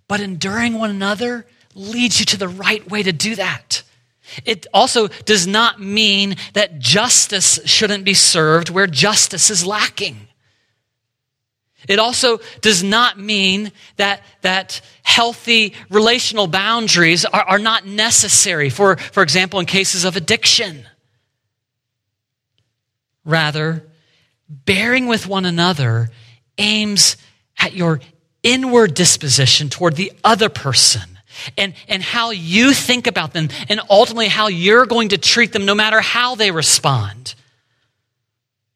But 0.10 0.20
enduring 0.20 0.74
one 0.74 0.90
another 0.90 1.46
leads 1.74 2.20
you 2.20 2.26
to 2.28 2.38
the 2.38 2.50
right 2.50 2.90
way 2.90 3.02
to 3.04 3.14
do 3.14 3.36
that. 3.36 3.84
It 4.44 4.68
also 4.74 5.08
does 5.08 5.48
not 5.48 5.80
mean 5.80 6.36
that 6.54 6.80
justice 6.80 7.62
shouldn't 7.64 8.04
be 8.04 8.14
served 8.14 8.70
where 8.70 8.88
justice 8.88 9.50
is 9.50 9.66
lacking. 9.66 10.27
It 11.88 12.00
also 12.00 12.40
does 12.62 12.84
not 12.84 13.18
mean 13.18 13.72
that, 13.96 14.22
that 14.42 14.82
healthy 15.04 15.74
relational 15.90 16.48
boundaries 16.48 17.26
are, 17.26 17.44
are 17.44 17.60
not 17.60 17.86
necessary, 17.86 18.70
for, 18.70 18.98
for 18.98 19.24
example, 19.24 19.60
in 19.60 19.66
cases 19.66 20.04
of 20.04 20.16
addiction. 20.16 20.86
Rather, 23.24 23.86
bearing 24.50 25.08
with 25.08 25.28
one 25.28 25.46
another 25.46 26.10
aims 26.58 27.18
at 27.58 27.74
your 27.74 28.00
inward 28.44 28.94
disposition 28.94 29.70
toward 29.70 29.96
the 29.96 30.12
other 30.24 30.50
person 30.50 31.18
and, 31.58 31.74
and 31.88 32.02
how 32.02 32.32
you 32.32 32.74
think 32.74 33.08
about 33.08 33.34
them 33.34 33.50
and 33.70 33.82
ultimately 33.90 34.28
how 34.28 34.48
you're 34.48 34.86
going 34.86 35.10
to 35.10 35.18
treat 35.18 35.52
them 35.52 35.66
no 35.66 35.76
matter 35.76 36.02
how 36.02 36.36
they 36.36 36.52
respond. 36.52 37.36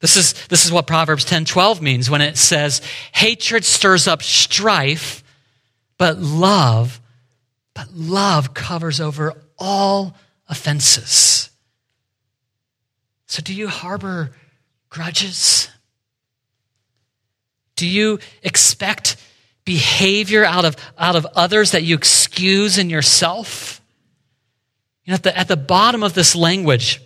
This 0.02 0.18
is, 0.18 0.34
this 0.48 0.66
is 0.66 0.72
what 0.72 0.88
Proverbs 0.88 1.24
10 1.24 1.46
12 1.46 1.82
means 1.82 2.10
when 2.10 2.22
it 2.22 2.38
says, 2.38 2.82
hatred 3.14 3.64
stirs 3.64 4.08
up 4.08 4.24
strife, 4.24 5.24
but 5.98 6.18
love, 6.18 7.00
but 7.76 7.94
love 7.94 8.54
covers 8.54 9.00
over 9.00 9.34
all 9.60 10.16
offenses. 10.50 11.52
So, 13.28 13.42
do 13.44 13.54
you 13.54 13.68
harbor 13.68 14.32
grudges? 14.90 15.70
Do 17.76 17.88
you 17.88 18.20
expect 18.44 19.18
behavior 19.66 20.44
out 20.44 20.66
of, 20.66 20.76
out 20.98 21.16
of 21.16 21.26
others 21.36 21.72
that 21.72 21.84
you 21.84 21.96
excuse 21.96 22.78
in 22.78 22.90
yourself? 22.90 23.82
You 25.06 25.12
know, 25.12 25.16
at 25.16 25.24
the, 25.24 25.38
at 25.38 25.48
the 25.48 25.58
bottom 25.58 26.04
of 26.04 26.14
this 26.14 26.36
language, 26.36 27.02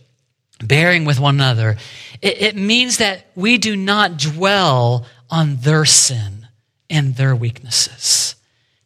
bearing 0.64 1.06
with 1.06 1.20
one 1.20 1.36
another, 1.36 1.78
it, 2.22 2.42
it 2.42 2.56
means 2.56 2.98
that 2.98 3.26
we 3.36 3.58
do 3.58 3.76
not 3.76 4.18
dwell 4.18 5.06
on 5.30 5.58
their 5.58 5.86
sin 5.86 6.48
and 6.90 7.16
their 7.16 7.36
weaknesses. 7.36 8.36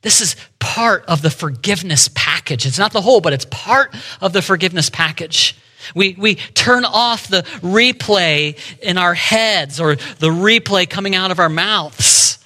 This 0.01 0.21
is 0.21 0.35
part 0.59 1.05
of 1.07 1.21
the 1.21 1.29
forgiveness 1.29 2.09
package. 2.13 2.65
It's 2.65 2.79
not 2.79 2.93
the 2.93 3.01
whole, 3.01 3.19
but 3.19 3.33
it's 3.33 3.45
part 3.45 3.93
of 4.21 4.31
the 4.31 4.41
forgiveness 4.41 4.89
package. 4.89 5.57
We, 5.95 6.15
we 6.17 6.35
turn 6.35 6.85
off 6.85 7.27
the 7.27 7.43
replay 7.61 8.57
in 8.81 8.97
our 8.97 9.13
heads 9.13 9.79
or 9.79 9.95
the 9.95 10.29
replay 10.29 10.89
coming 10.89 11.15
out 11.15 11.31
of 11.31 11.39
our 11.39 11.49
mouths. 11.49 12.37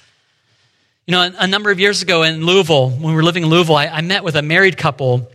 You 1.06 1.12
know, 1.12 1.22
a, 1.22 1.32
a 1.40 1.46
number 1.46 1.70
of 1.70 1.78
years 1.78 2.02
ago 2.02 2.22
in 2.22 2.44
Louisville, 2.44 2.90
when 2.90 3.02
we 3.02 3.14
were 3.14 3.22
living 3.22 3.44
in 3.44 3.50
Louisville, 3.50 3.76
I, 3.76 3.86
I 3.86 4.00
met 4.00 4.24
with 4.24 4.36
a 4.36 4.42
married 4.42 4.76
couple 4.76 5.30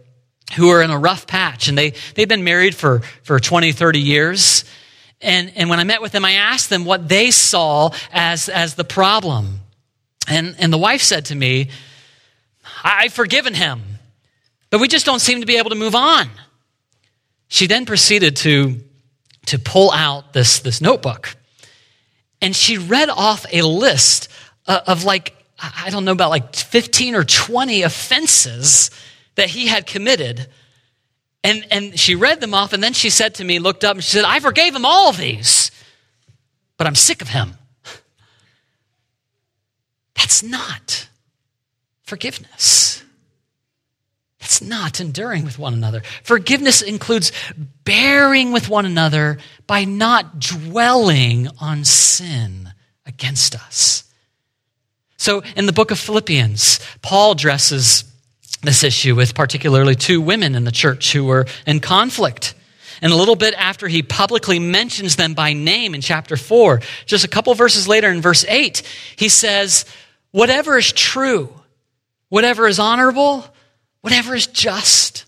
who 0.56 0.68
were 0.68 0.82
in 0.82 0.92
a 0.92 0.98
rough 0.98 1.28
patch 1.28 1.68
and 1.68 1.78
they, 1.78 1.94
they've 2.16 2.28
been 2.28 2.44
married 2.44 2.76
for, 2.76 3.02
for 3.24 3.40
20, 3.40 3.72
30 3.72 4.00
years. 4.00 4.66
And, 5.22 5.52
and 5.56 5.70
when 5.70 5.80
I 5.80 5.84
met 5.84 6.02
with 6.02 6.12
them, 6.12 6.26
I 6.26 6.34
asked 6.34 6.70
them 6.70 6.86
what 6.86 7.08
they 7.08 7.32
saw 7.32 7.92
as, 8.12 8.50
as 8.50 8.76
the 8.76 8.84
problem. 8.84 9.60
And, 10.28 10.56
and 10.60 10.72
the 10.72 10.78
wife 10.78 11.02
said 11.02 11.26
to 11.26 11.36
me, 11.36 11.70
I've 12.84 13.14
forgiven 13.14 13.54
him, 13.54 13.82
but 14.70 14.80
we 14.80 14.88
just 14.88 15.06
don't 15.06 15.20
seem 15.20 15.42
to 15.42 15.46
be 15.46 15.58
able 15.58 15.72
to 15.72 15.76
move 15.76 15.96
on. 15.96 16.30
She 17.48 17.68
then 17.68 17.86
proceeded 17.86 18.36
to, 18.38 18.80
to 19.48 19.60
pull 19.60 19.92
out 19.92 20.34
this, 20.34 20.60
this 20.60 20.82
notebook. 20.82 21.36
And 22.42 22.56
she 22.56 22.78
read 22.78 23.10
off 23.10 23.46
a 23.52 23.64
list 23.64 24.30
of, 24.68 24.82
of 24.88 25.04
like, 25.04 25.36
I 25.62 25.90
don't 25.90 26.06
know, 26.06 26.12
about 26.12 26.30
like 26.30 26.56
15 26.56 27.16
or 27.16 27.24
20 27.24 27.82
offenses 27.82 28.92
that 29.40 29.50
he 29.50 29.68
had 29.68 29.88
committed. 29.88 30.48
And, 31.46 31.66
and 31.72 31.98
she 31.98 32.16
read 32.16 32.42
them 32.42 32.54
off, 32.54 32.74
and 32.74 32.84
then 32.84 32.92
she 32.92 33.10
said 33.10 33.36
to 33.36 33.46
me, 33.46 33.60
looked 33.60 33.86
up, 33.86 33.96
and 33.96 34.04
she 34.04 34.18
said, 34.18 34.26
I 34.26 34.42
forgave 34.42 34.76
him 34.76 34.86
all 34.86 35.14
these, 35.14 35.72
but 36.76 36.86
I'm 36.86 36.96
sick 36.96 37.22
of 37.22 37.30
him. 37.30 37.54
That's 40.16 40.44
not 40.44 41.08
forgiveness. 42.04 43.02
That's 44.42 44.62
not 44.62 45.00
enduring 45.00 45.46
with 45.46 45.58
one 45.58 45.74
another. 45.74 46.02
Forgiveness 46.24 46.82
includes 46.82 47.32
bearing 47.86 48.52
with 48.52 48.68
one 48.68 48.86
another 48.86 49.38
by 49.68 49.86
not 49.86 50.40
dwelling 50.40 51.48
on 51.62 51.86
sin 51.86 52.74
against 53.06 53.56
us. 53.56 54.04
So 55.16 55.44
in 55.56 55.66
the 55.66 55.74
book 55.74 55.92
of 55.92 56.00
Philippians, 56.00 56.82
Paul 57.02 57.32
addresses 57.32 58.04
this 58.62 58.84
issue 58.84 59.16
with 59.16 59.36
particularly 59.36 59.96
two 59.96 60.22
women 60.22 60.56
in 60.56 60.64
the 60.64 60.72
church 60.72 61.14
who 61.14 61.26
were 61.26 61.46
in 61.66 61.80
conflict. 61.80 62.54
And 63.02 63.14
a 63.14 63.16
little 63.16 63.36
bit 63.36 63.54
after 63.54 63.88
he 63.88 64.04
publicly 64.04 64.60
mentions 64.60 65.16
them 65.16 65.34
by 65.34 65.54
name 65.54 65.96
in 65.96 66.02
chapter 66.02 66.36
4, 66.36 66.82
just 67.06 67.24
a 67.24 67.30
couple 67.30 67.54
verses 67.56 67.88
later 67.88 68.10
in 68.10 68.22
verse 68.22 68.44
8, 68.46 68.84
he 69.16 69.30
says, 69.30 69.86
Whatever 70.32 70.78
is 70.78 70.92
true, 70.92 71.54
whatever 72.28 72.68
is 72.68 72.78
honorable, 72.78 73.46
whatever 74.02 74.36
is 74.36 74.48
just, 74.48 75.26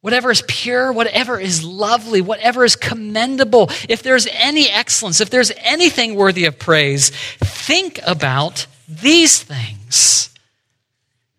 whatever 0.00 0.30
is 0.30 0.42
pure, 0.46 0.92
whatever 0.92 1.38
is 1.38 1.64
lovely, 1.64 2.20
whatever 2.20 2.64
is 2.64 2.74
commendable, 2.74 3.70
if 3.88 4.02
there's 4.02 4.26
any 4.32 4.68
excellence, 4.68 5.20
if 5.20 5.30
there's 5.30 5.52
anything 5.58 6.14
worthy 6.14 6.46
of 6.46 6.58
praise, 6.58 7.10
think 7.38 8.00
about 8.04 8.66
these 8.88 9.40
things. 9.42 10.30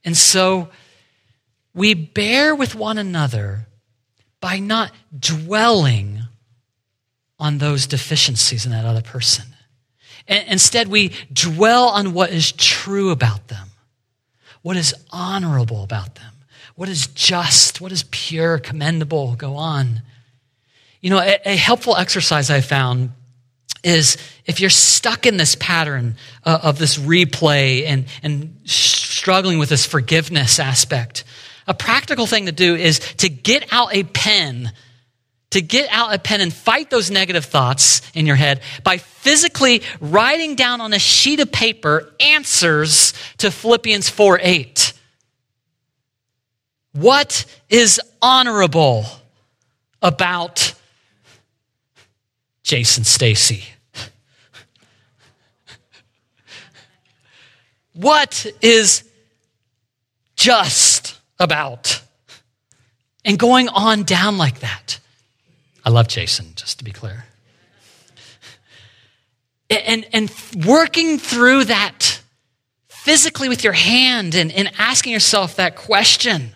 And 0.06 0.16
so 0.16 0.70
we 1.74 1.94
bear 1.94 2.56
with 2.56 2.76
one 2.76 2.98
another 2.98 3.68
by 4.42 4.60
not 4.60 4.92
dwelling 5.18 6.22
on 7.40 7.58
those 7.58 7.88
deficiencies 7.88 8.66
in 8.66 8.72
that 8.72 8.86
other 8.86 9.02
person. 9.02 9.46
Instead, 10.28 10.88
we 10.88 11.12
dwell 11.34 11.90
on 11.90 12.14
what 12.14 12.30
is 12.30 12.52
true 12.52 13.10
about 13.10 13.48
them, 13.48 13.70
what 14.62 14.78
is 14.78 14.94
honorable 15.10 15.84
about 15.84 16.16
them, 16.16 16.34
what 16.76 16.88
is 16.90 17.08
just, 17.08 17.82
what 17.82 17.92
is 17.92 18.04
pure, 18.12 18.60
commendable. 18.60 19.36
Go 19.36 19.56
on. 19.56 20.04
You 21.02 21.10
know, 21.10 21.20
a, 21.20 21.40
a 21.46 21.56
helpful 21.56 21.96
exercise 21.96 22.50
I 22.50 22.62
found 22.62 23.12
is 23.84 24.18
if 24.46 24.60
you're 24.60 24.70
stuck 24.70 25.26
in 25.26 25.38
this 25.38 25.56
pattern 25.56 26.16
uh, 26.44 26.60
of 26.62 26.78
this 26.78 26.98
replay 26.98 27.86
and, 27.86 28.06
and 28.22 28.60
struggling 28.66 29.58
with 29.58 29.70
this 29.70 29.86
forgiveness 29.86 30.60
aspect, 30.60 31.24
a 31.70 31.74
practical 31.74 32.26
thing 32.26 32.48
to 32.48 32.52
do 32.52 32.76
is 32.76 33.00
to 33.18 33.30
get 33.30 33.72
out 33.72 33.94
a 33.94 34.04
pen 34.04 34.72
to 35.52 35.62
get 35.62 35.90
out 35.92 36.14
a 36.14 36.20
pen 36.20 36.42
and 36.42 36.54
fight 36.54 36.90
those 36.90 37.10
negative 37.10 37.46
thoughts 37.46 38.02
in 38.14 38.26
your 38.28 38.36
head 38.36 38.62
by 38.84 38.98
physically 38.98 39.82
writing 40.00 40.56
down 40.56 40.80
on 40.80 40.94
a 40.94 41.00
sheet 41.00 41.40
of 41.40 41.52
paper 41.52 42.14
answers 42.20 43.14
to 43.38 43.50
Philippians 43.50 44.10
4 44.10 44.40
8. 44.42 44.94
What 46.94 47.46
is 47.70 48.00
honorable 48.22 49.06
about 50.02 50.76
Jason 52.64 53.04
Stacy? 53.04 53.64
What 57.94 58.46
is 58.62 59.04
just 60.36 60.99
about? 61.40 62.02
And 63.26 63.38
going 63.38 63.70
on 63.70 64.04
down 64.04 64.38
like 64.38 64.60
that. 64.60 65.00
I 65.86 65.90
love 65.90 66.08
Jason, 66.08 66.54
just 66.56 66.80
to 66.80 66.84
be 66.84 66.92
clear. 66.92 67.26
And, 69.70 70.08
and 70.14 70.32
working 70.66 71.20
through 71.20 71.66
that 71.66 72.22
physically 72.88 73.50
with 73.50 73.64
your 73.64 73.74
hand 73.74 74.36
and, 74.36 74.52
and 74.52 74.72
asking 74.78 75.14
yourself 75.14 75.56
that 75.56 75.76
question. 75.76 76.56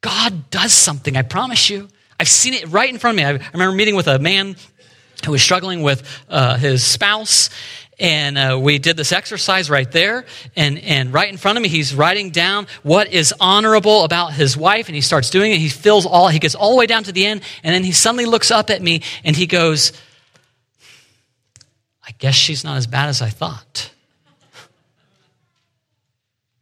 God 0.00 0.50
does 0.50 0.72
something, 0.72 1.16
I 1.16 1.22
promise 1.22 1.70
you. 1.70 1.88
I've 2.20 2.28
seen 2.28 2.54
it 2.54 2.68
right 2.68 2.88
in 2.88 2.98
front 2.98 3.18
of 3.18 3.24
me. 3.24 3.24
I, 3.24 3.50
remember 3.52 3.74
meeting 3.74 3.96
with 3.96 4.06
a 4.06 4.18
man 4.18 4.56
who 5.24 5.32
was 5.32 5.42
struggling 5.42 5.82
with 5.82 6.02
uh, 6.28 6.56
his 6.56 6.84
spouse, 6.84 7.50
and 7.98 8.36
uh, 8.36 8.58
we 8.60 8.78
did 8.78 8.96
this 8.96 9.12
exercise 9.12 9.70
right 9.70 9.90
there. 9.90 10.24
And, 10.56 10.78
and 10.78 11.12
right 11.12 11.28
in 11.28 11.36
front 11.36 11.58
of 11.58 11.62
me, 11.62 11.68
he's 11.68 11.94
writing 11.94 12.30
down 12.30 12.66
what 12.82 13.12
is 13.12 13.32
honorable 13.38 14.04
about 14.04 14.32
his 14.32 14.56
wife. 14.56 14.88
And 14.88 14.94
he 14.94 15.00
starts 15.00 15.30
doing 15.30 15.52
it. 15.52 15.58
He 15.58 15.68
fills 15.68 16.06
all, 16.06 16.28
he 16.28 16.38
gets 16.38 16.54
all 16.54 16.70
the 16.70 16.76
way 16.76 16.86
down 16.86 17.04
to 17.04 17.12
the 17.12 17.24
end. 17.26 17.42
And 17.62 17.74
then 17.74 17.84
he 17.84 17.92
suddenly 17.92 18.26
looks 18.26 18.50
up 18.50 18.70
at 18.70 18.82
me 18.82 19.02
and 19.22 19.36
he 19.36 19.46
goes, 19.46 19.92
I 22.06 22.10
guess 22.18 22.34
she's 22.34 22.64
not 22.64 22.76
as 22.76 22.86
bad 22.86 23.08
as 23.08 23.22
I 23.22 23.28
thought. 23.28 23.90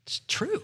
It's 0.05 0.21
true. 0.29 0.62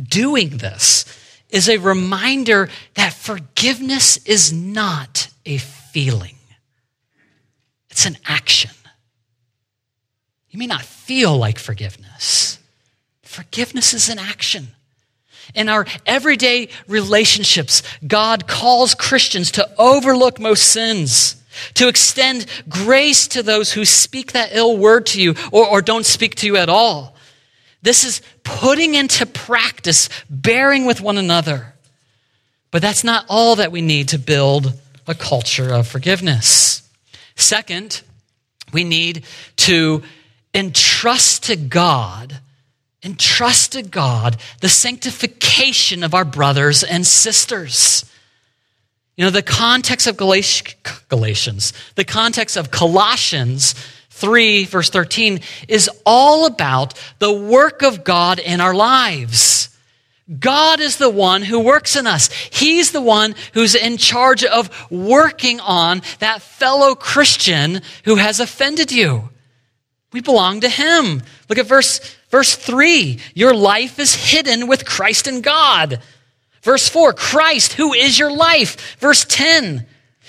Doing 0.00 0.56
this 0.56 1.04
is 1.50 1.68
a 1.68 1.76
reminder 1.76 2.70
that 2.94 3.12
forgiveness 3.12 4.16
is 4.24 4.54
not 4.54 5.28
a 5.44 5.58
feeling. 5.58 6.36
It's 7.90 8.06
an 8.06 8.16
action. 8.24 8.70
You 10.58 10.66
may 10.66 10.74
not 10.74 10.82
feel 10.82 11.36
like 11.36 11.56
forgiveness. 11.56 12.58
Forgiveness 13.22 13.94
is 13.94 14.08
an 14.08 14.18
action. 14.18 14.66
In 15.54 15.68
our 15.68 15.86
everyday 16.04 16.70
relationships, 16.88 17.84
God 18.04 18.48
calls 18.48 18.96
Christians 18.96 19.52
to 19.52 19.70
overlook 19.78 20.40
most 20.40 20.64
sins, 20.64 21.40
to 21.74 21.86
extend 21.86 22.46
grace 22.68 23.28
to 23.28 23.44
those 23.44 23.70
who 23.72 23.84
speak 23.84 24.32
that 24.32 24.48
ill 24.50 24.76
word 24.76 25.06
to 25.06 25.22
you 25.22 25.36
or, 25.52 25.64
or 25.64 25.80
don't 25.80 26.04
speak 26.04 26.34
to 26.34 26.46
you 26.48 26.56
at 26.56 26.68
all. 26.68 27.14
This 27.82 28.02
is 28.02 28.20
putting 28.42 28.96
into 28.96 29.26
practice 29.26 30.08
bearing 30.28 30.86
with 30.86 31.00
one 31.00 31.18
another. 31.18 31.74
But 32.72 32.82
that's 32.82 33.04
not 33.04 33.26
all 33.28 33.54
that 33.54 33.70
we 33.70 33.80
need 33.80 34.08
to 34.08 34.18
build 34.18 34.72
a 35.06 35.14
culture 35.14 35.72
of 35.72 35.86
forgiveness. 35.86 36.82
Second, 37.36 38.02
we 38.72 38.82
need 38.82 39.24
to 39.58 40.02
entrust 40.54 41.44
to 41.44 41.56
God, 41.56 42.40
entrust 43.02 43.72
to 43.72 43.82
God 43.82 44.36
the 44.60 44.68
sanctification 44.68 46.02
of 46.02 46.14
our 46.14 46.24
brothers 46.24 46.82
and 46.82 47.06
sisters. 47.06 48.04
You 49.16 49.24
know, 49.24 49.30
the 49.30 49.42
context 49.42 50.06
of 50.06 50.16
Galatians, 50.16 51.72
the 51.96 52.04
context 52.04 52.56
of 52.56 52.70
Colossians 52.70 53.74
3, 54.10 54.64
verse 54.64 54.90
13, 54.90 55.40
is 55.66 55.90
all 56.06 56.46
about 56.46 56.94
the 57.18 57.32
work 57.32 57.82
of 57.82 58.04
God 58.04 58.38
in 58.38 58.60
our 58.60 58.74
lives. 58.74 59.76
God 60.38 60.80
is 60.80 60.98
the 60.98 61.08
one 61.08 61.42
who 61.42 61.58
works 61.58 61.96
in 61.96 62.06
us. 62.06 62.30
He's 62.30 62.92
the 62.92 63.00
one 63.00 63.34
who's 63.54 63.74
in 63.74 63.96
charge 63.96 64.44
of 64.44 64.70
working 64.90 65.58
on 65.60 66.02
that 66.18 66.42
fellow 66.42 66.94
Christian 66.94 67.80
who 68.04 68.16
has 68.16 68.38
offended 68.38 68.92
you. 68.92 69.30
We 70.12 70.20
belong 70.20 70.60
to 70.60 70.68
Him. 70.68 71.22
Look 71.48 71.58
at 71.58 71.66
verse, 71.66 72.00
verse 72.30 72.54
3. 72.54 73.18
Your 73.34 73.54
life 73.54 73.98
is 73.98 74.14
hidden 74.14 74.66
with 74.66 74.86
Christ 74.86 75.26
in 75.26 75.42
God. 75.42 76.00
Verse 76.62 76.88
4, 76.88 77.12
Christ, 77.12 77.74
who 77.74 77.92
is 77.92 78.18
your 78.18 78.32
life. 78.32 78.96
Verse 78.98 79.24
10, 79.24 79.86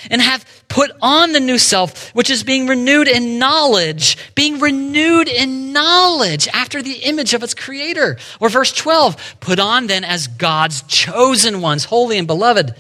and 0.10 0.22
have 0.22 0.46
put 0.68 0.92
on 1.02 1.34
the 1.34 1.40
new 1.40 1.58
self, 1.58 2.14
which 2.16 2.30
is 2.30 2.44
being 2.44 2.68
renewed 2.68 3.08
in 3.08 3.40
knowledge, 3.40 4.18
being 4.36 4.60
renewed 4.60 5.28
in 5.28 5.74
knowledge 5.74 6.48
after 6.50 6.82
the 6.82 6.94
image 7.04 7.34
of 7.34 7.44
its 7.44 7.54
creator. 7.54 8.18
Or 8.40 8.50
verse 8.50 8.72
12, 8.72 9.38
put 9.40 9.60
on 9.60 9.88
then 9.88 10.04
as 10.04 10.28
God's 10.28 10.84
chosen 10.84 11.62
ones, 11.62 11.86
holy 11.86 12.18
and 12.18 12.28
beloved. 12.28 12.76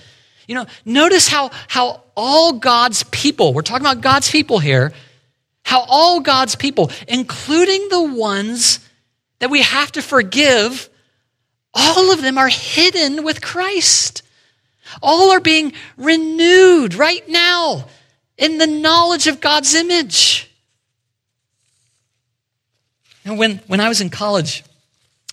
You 0.47 0.55
know, 0.55 0.65
notice 0.85 1.27
how, 1.27 1.51
how 1.67 2.03
all 2.15 2.53
God's 2.53 3.03
people, 3.03 3.53
we're 3.53 3.61
talking 3.61 3.85
about 3.85 4.01
God's 4.01 4.29
people 4.29 4.59
here, 4.59 4.93
how 5.69 5.85
all 5.87 6.19
God's 6.19 6.55
people, 6.55 6.89
including 7.07 7.89
the 7.89 8.01
ones 8.01 8.79
that 9.37 9.51
we 9.51 9.61
have 9.61 9.91
to 9.91 10.01
forgive, 10.01 10.89
all 11.75 12.11
of 12.11 12.23
them 12.23 12.39
are 12.39 12.47
hidden 12.47 13.23
with 13.23 13.39
Christ. 13.39 14.23
All 14.99 15.29
are 15.29 15.39
being 15.39 15.73
renewed 15.95 16.95
right 16.95 17.21
now 17.29 17.85
in 18.35 18.57
the 18.57 18.65
knowledge 18.65 19.27
of 19.27 19.41
God's 19.41 19.75
image. 19.75 20.49
And 23.23 23.37
when, 23.37 23.57
when 23.67 23.79
I 23.79 23.89
was 23.89 24.01
in 24.01 24.09
college, 24.09 24.63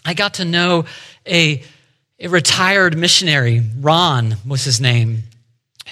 I 0.04 0.12
got 0.12 0.34
to 0.34 0.44
know 0.44 0.84
a, 1.26 1.62
a 2.20 2.28
retired 2.28 2.94
missionary, 2.94 3.62
Ron 3.80 4.36
was 4.46 4.64
his 4.64 4.82
name, 4.82 5.22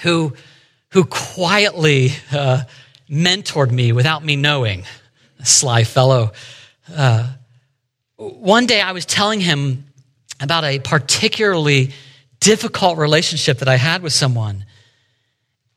who, 0.02 0.35
who 0.90 1.04
quietly 1.04 2.11
uh, 2.30 2.64
mentored 3.09 3.71
me 3.71 3.93
without 3.93 4.25
me 4.25 4.37
knowing. 4.37 4.85
Sly 5.43 5.85
fellow. 5.85 6.33
Uh, 6.93 7.33
one 8.17 8.67
day 8.67 8.81
I 8.81 8.93
was 8.93 9.05
telling 9.05 9.40
him 9.40 9.85
about 10.40 10.64
a 10.64 10.79
particularly 10.79 11.93
difficult 12.40 12.99
relationship 12.99 13.59
that 13.59 13.69
I 13.69 13.77
had 13.77 14.03
with 14.03 14.12
someone, 14.12 14.64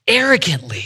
arrogantly, 0.08 0.86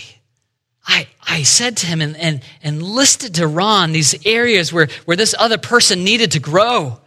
I, 0.86 1.08
I 1.22 1.44
said 1.44 1.78
to 1.78 1.88
him 1.88 2.02
and, 2.02 2.18
and, 2.18 2.42
and 2.64 2.82
listed 2.82 3.36
to 3.36 3.48
Ron 3.48 3.92
these 3.92 4.26
areas 4.26 4.74
where, 4.74 4.88
where 5.06 5.18
this 5.18 5.36
other 5.38 5.58
person 5.58 6.04
needed 6.04 6.32
to 6.32 6.40
grow. 6.40 7.00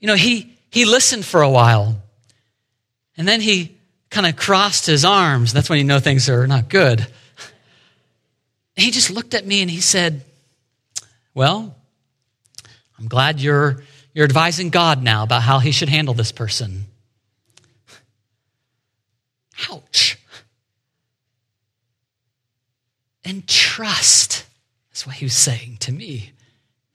You 0.00 0.06
know, 0.06 0.14
he, 0.14 0.56
he 0.70 0.84
listened 0.84 1.24
for 1.24 1.42
a 1.42 1.50
while, 1.50 2.00
and 3.16 3.26
then 3.26 3.40
he 3.40 3.76
kind 4.10 4.26
of 4.26 4.36
crossed 4.36 4.86
his 4.86 5.04
arms. 5.04 5.52
That's 5.52 5.68
when 5.68 5.78
you 5.78 5.84
know 5.84 5.98
things 5.98 6.28
are 6.28 6.46
not 6.46 6.68
good. 6.68 7.06
He 8.84 8.90
just 8.90 9.10
looked 9.10 9.34
at 9.34 9.46
me 9.46 9.60
and 9.62 9.70
he 9.70 9.80
said, 9.80 10.24
Well, 11.34 11.74
I'm 12.98 13.08
glad 13.08 13.40
you're, 13.40 13.82
you're 14.14 14.24
advising 14.24 14.70
God 14.70 15.02
now 15.02 15.22
about 15.22 15.42
how 15.42 15.58
he 15.58 15.72
should 15.72 15.88
handle 15.88 16.14
this 16.14 16.32
person. 16.32 16.86
Ouch. 19.70 20.18
And 23.24 23.46
trust, 23.46 24.46
that's 24.90 25.06
what 25.06 25.16
he 25.16 25.24
was 25.24 25.36
saying 25.36 25.78
to 25.80 25.92
me. 25.92 26.32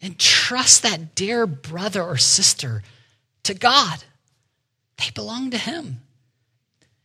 And 0.02 0.17
trust 0.17 0.84
that 0.84 1.15
dear 1.15 1.46
brother 1.46 2.02
or 2.02 2.17
sister 2.17 2.82
to 3.43 3.54
God. 3.54 4.04
They 4.98 5.12
belong 5.13 5.52
to 5.52 5.58
him. 5.58 6.02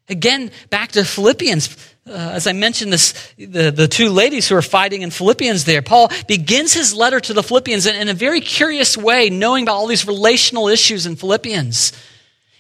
Again, 0.09 0.51
back 0.71 0.93
to 0.93 1.05
Philippians. 1.05 1.77
Uh, 2.07 2.13
as 2.13 2.47
I 2.47 2.53
mentioned, 2.53 2.93
this, 2.93 3.33
the, 3.37 3.71
the 3.71 3.87
two 3.87 4.09
ladies 4.09 4.49
who 4.49 4.57
are 4.57 4.63
fighting 4.63 5.03
in 5.03 5.11
Philippians 5.11 5.65
there, 5.65 5.83
Paul 5.83 6.11
begins 6.27 6.73
his 6.73 6.95
letter 6.95 7.21
to 7.21 7.35
the 7.35 7.43
Philippians 7.43 7.85
in, 7.87 7.95
in 7.97 8.09
a 8.09 8.15
very 8.15 8.41
curious 8.41 8.97
way, 8.97 9.29
knowing 9.29 9.65
about 9.65 9.75
all 9.75 9.87
these 9.87 10.07
relational 10.07 10.69
issues 10.69 11.05
in 11.05 11.17
Philippians. 11.17 11.93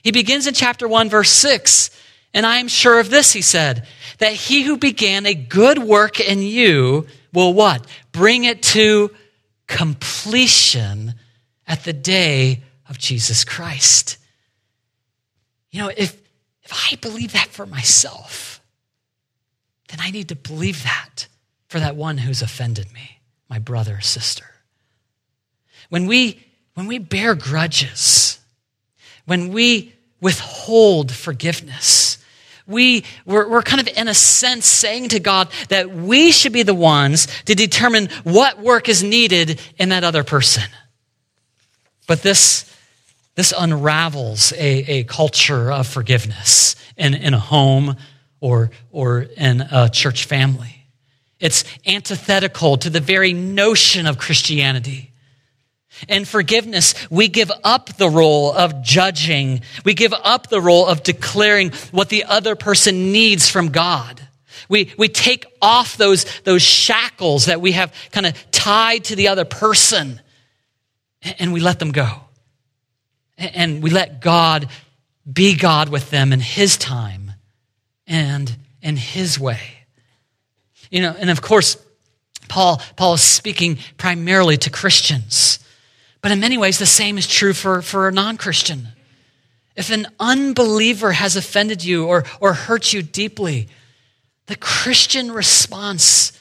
He 0.02 0.12
begins 0.12 0.46
in 0.46 0.54
chapter 0.54 0.86
1, 0.86 1.08
verse 1.08 1.30
6. 1.30 1.90
And 2.34 2.44
I 2.44 2.58
am 2.58 2.68
sure 2.68 3.00
of 3.00 3.08
this, 3.08 3.32
he 3.32 3.40
said, 3.40 3.86
that 4.18 4.32
he 4.32 4.62
who 4.62 4.76
began 4.76 5.24
a 5.24 5.34
good 5.34 5.78
work 5.78 6.20
in 6.20 6.42
you 6.42 7.06
will 7.32 7.54
what? 7.54 7.86
Bring 8.12 8.44
it 8.44 8.62
to 8.64 9.10
completion 9.66 11.14
at 11.66 11.84
the 11.84 11.92
day 11.92 12.62
of 12.88 12.98
Jesus 12.98 13.44
Christ. 13.44 14.18
You 15.70 15.82
know, 15.82 15.92
if, 15.96 16.20
if 16.68 16.92
I 16.92 16.96
believe 16.96 17.32
that 17.32 17.48
for 17.48 17.64
myself, 17.64 18.60
then 19.88 20.00
I 20.02 20.10
need 20.10 20.28
to 20.28 20.36
believe 20.36 20.82
that 20.82 21.26
for 21.68 21.80
that 21.80 21.96
one 21.96 22.18
who's 22.18 22.42
offended 22.42 22.92
me, 22.92 23.20
my 23.48 23.58
brother 23.58 23.96
or 23.96 24.00
sister. 24.02 24.44
When 25.88 26.06
we, 26.06 26.44
when 26.74 26.86
we 26.86 26.98
bear 26.98 27.34
grudges, 27.34 28.38
when 29.24 29.50
we 29.50 29.94
withhold 30.20 31.10
forgiveness. 31.12 32.18
We, 32.66 33.04
we're, 33.24 33.48
we're 33.48 33.62
kind 33.62 33.80
of, 33.80 33.88
in 33.96 34.08
a 34.08 34.14
sense, 34.14 34.66
saying 34.66 35.10
to 35.10 35.20
God 35.20 35.48
that 35.68 35.90
we 35.90 36.32
should 36.32 36.52
be 36.52 36.64
the 36.64 36.74
ones 36.74 37.26
to 37.44 37.54
determine 37.54 38.08
what 38.24 38.58
work 38.58 38.90
is 38.90 39.02
needed 39.02 39.58
in 39.78 39.88
that 39.88 40.04
other 40.04 40.22
person. 40.22 40.64
But 42.06 42.20
this, 42.20 42.70
this 43.38 43.54
unravels 43.56 44.52
a, 44.54 44.98
a 44.98 45.04
culture 45.04 45.70
of 45.70 45.86
forgiveness 45.86 46.74
in, 46.96 47.14
in 47.14 47.34
a 47.34 47.38
home 47.38 47.94
or, 48.40 48.72
or 48.90 49.28
in 49.36 49.60
a 49.60 49.88
church 49.88 50.24
family. 50.24 50.88
It's 51.38 51.62
antithetical 51.86 52.78
to 52.78 52.90
the 52.90 52.98
very 52.98 53.32
notion 53.32 54.08
of 54.08 54.18
Christianity. 54.18 55.12
In 56.08 56.24
forgiveness, 56.24 56.96
we 57.10 57.28
give 57.28 57.52
up 57.62 57.96
the 57.96 58.10
role 58.10 58.52
of 58.52 58.82
judging. 58.82 59.60
We 59.84 59.94
give 59.94 60.12
up 60.12 60.48
the 60.48 60.60
role 60.60 60.88
of 60.88 61.04
declaring 61.04 61.70
what 61.92 62.08
the 62.08 62.24
other 62.24 62.56
person 62.56 63.12
needs 63.12 63.48
from 63.48 63.68
God. 63.68 64.20
We, 64.68 64.92
we 64.98 65.06
take 65.06 65.46
off 65.62 65.96
those, 65.96 66.24
those 66.40 66.62
shackles 66.62 67.46
that 67.46 67.60
we 67.60 67.70
have 67.70 67.94
kind 68.10 68.26
of 68.26 68.50
tied 68.50 69.04
to 69.04 69.14
the 69.14 69.28
other 69.28 69.44
person 69.44 70.20
and 71.38 71.52
we 71.52 71.60
let 71.60 71.78
them 71.78 71.92
go. 71.92 72.22
And 73.38 73.82
we 73.82 73.90
let 73.90 74.20
God 74.20 74.68
be 75.30 75.54
God 75.54 75.88
with 75.88 76.10
them 76.10 76.32
in 76.32 76.40
His 76.40 76.76
time 76.76 77.32
and 78.06 78.54
in 78.82 78.96
His 78.96 79.38
way. 79.38 79.60
You 80.90 81.02
know, 81.02 81.14
and 81.16 81.30
of 81.30 81.40
course, 81.40 81.76
Paul, 82.48 82.82
Paul 82.96 83.14
is 83.14 83.22
speaking 83.22 83.78
primarily 83.96 84.56
to 84.58 84.70
Christians. 84.70 85.60
But 86.20 86.32
in 86.32 86.40
many 86.40 86.58
ways, 86.58 86.78
the 86.78 86.86
same 86.86 87.18
is 87.18 87.26
true 87.26 87.52
for, 87.52 87.82
for 87.82 88.08
a 88.08 88.12
non 88.12 88.36
Christian. 88.36 88.88
If 89.76 89.90
an 89.90 90.06
unbeliever 90.18 91.12
has 91.12 91.36
offended 91.36 91.84
you 91.84 92.06
or, 92.06 92.24
or 92.40 92.52
hurt 92.52 92.92
you 92.92 93.02
deeply, 93.02 93.68
the 94.46 94.56
Christian 94.56 95.30
response 95.30 96.32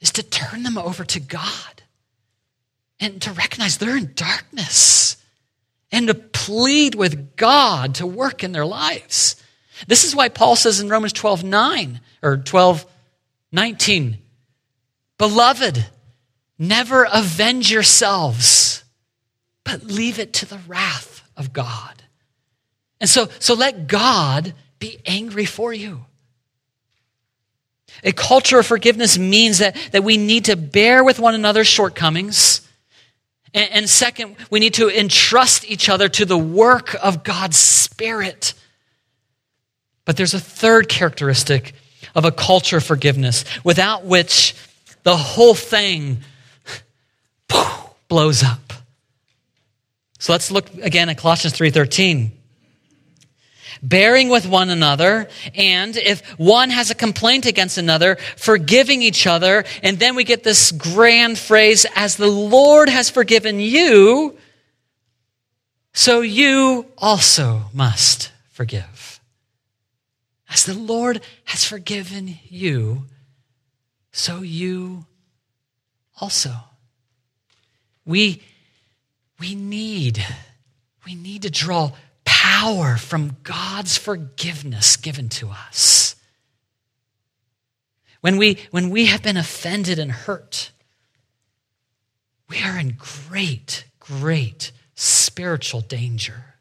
is 0.00 0.10
to 0.12 0.24
turn 0.24 0.64
them 0.64 0.76
over 0.76 1.04
to 1.04 1.20
God 1.20 1.82
and 2.98 3.22
to 3.22 3.32
recognize 3.32 3.78
they're 3.78 3.96
in 3.96 4.12
darkness 4.14 5.16
and 5.92 6.06
to 6.06 6.14
plead 6.14 6.94
with 6.94 7.36
God 7.36 7.96
to 7.96 8.06
work 8.06 8.44
in 8.44 8.52
their 8.52 8.66
lives. 8.66 9.36
This 9.86 10.04
is 10.04 10.14
why 10.14 10.28
Paul 10.28 10.56
says 10.56 10.80
in 10.80 10.88
Romans 10.88 11.12
12 11.12 11.44
9 11.44 12.00
or 12.22 12.36
12 12.36 12.86
19, 13.52 14.18
Beloved, 15.18 15.86
never 16.58 17.06
avenge 17.10 17.70
yourselves 17.70 18.70
but 19.64 19.84
leave 19.84 20.18
it 20.18 20.32
to 20.34 20.46
the 20.46 20.58
wrath 20.66 21.22
of 21.36 21.52
God. 21.52 22.02
And 23.00 23.08
so, 23.08 23.28
so 23.38 23.54
let 23.54 23.86
God 23.86 24.54
be 24.78 24.98
angry 25.06 25.44
for 25.44 25.72
you. 25.72 26.04
A 28.02 28.12
culture 28.12 28.58
of 28.58 28.66
forgiveness 28.66 29.18
means 29.18 29.58
that, 29.58 29.76
that 29.92 30.04
we 30.04 30.16
need 30.16 30.46
to 30.46 30.56
bear 30.56 31.04
with 31.04 31.18
one 31.18 31.34
another's 31.34 31.66
shortcomings. 31.66 32.66
And, 33.54 33.70
and 33.72 33.88
second, 33.88 34.36
we 34.50 34.60
need 34.60 34.74
to 34.74 34.88
entrust 34.88 35.68
each 35.68 35.88
other 35.88 36.08
to 36.08 36.24
the 36.24 36.38
work 36.38 36.96
of 37.02 37.22
God's 37.22 37.56
Spirit. 37.56 38.54
But 40.04 40.16
there's 40.16 40.34
a 40.34 40.40
third 40.40 40.88
characteristic 40.88 41.74
of 42.14 42.24
a 42.24 42.32
culture 42.32 42.78
of 42.78 42.84
forgiveness 42.84 43.44
without 43.64 44.04
which 44.04 44.54
the 45.02 45.16
whole 45.16 45.54
thing 45.54 46.18
blows 48.08 48.42
up. 48.42 48.72
So 50.18 50.32
let's 50.32 50.50
look 50.50 50.72
again 50.82 51.08
at 51.08 51.16
Colossians 51.16 51.56
3:13. 51.56 52.32
Bearing 53.82 54.28
with 54.28 54.46
one 54.46 54.68
another, 54.68 55.28
and 55.54 55.96
if 55.96 56.20
one 56.38 56.70
has 56.70 56.90
a 56.90 56.94
complaint 56.94 57.46
against 57.46 57.78
another, 57.78 58.16
forgiving 58.36 59.00
each 59.00 59.26
other, 59.26 59.64
and 59.82 59.98
then 59.98 60.14
we 60.14 60.24
get 60.24 60.44
this 60.44 60.70
grand 60.70 61.38
phrase, 61.38 61.86
as 61.94 62.16
the 62.16 62.26
Lord 62.26 62.88
has 62.88 63.08
forgiven 63.08 63.58
you, 63.58 64.36
so 65.92 66.20
you 66.20 66.86
also 66.98 67.62
must 67.72 68.32
forgive. 68.50 69.20
As 70.48 70.64
the 70.64 70.74
Lord 70.74 71.20
has 71.44 71.64
forgiven 71.64 72.38
you, 72.48 73.04
so 74.12 74.42
you 74.42 75.06
also. 76.20 76.52
We, 78.04 78.42
we 79.38 79.54
need, 79.54 80.24
we 81.06 81.14
need 81.14 81.42
to 81.42 81.50
draw 81.50 81.92
power 82.60 82.98
from 82.98 83.38
God's 83.42 83.96
forgiveness 83.96 84.98
given 84.98 85.30
to 85.30 85.48
us. 85.48 86.14
When 88.20 88.36
we, 88.36 88.58
when 88.70 88.90
we 88.90 89.06
have 89.06 89.22
been 89.22 89.38
offended 89.38 89.98
and 89.98 90.12
hurt, 90.12 90.70
we 92.50 92.62
are 92.62 92.78
in 92.78 92.98
great, 92.98 93.86
great 93.98 94.72
spiritual 94.94 95.80
danger. 95.80 96.56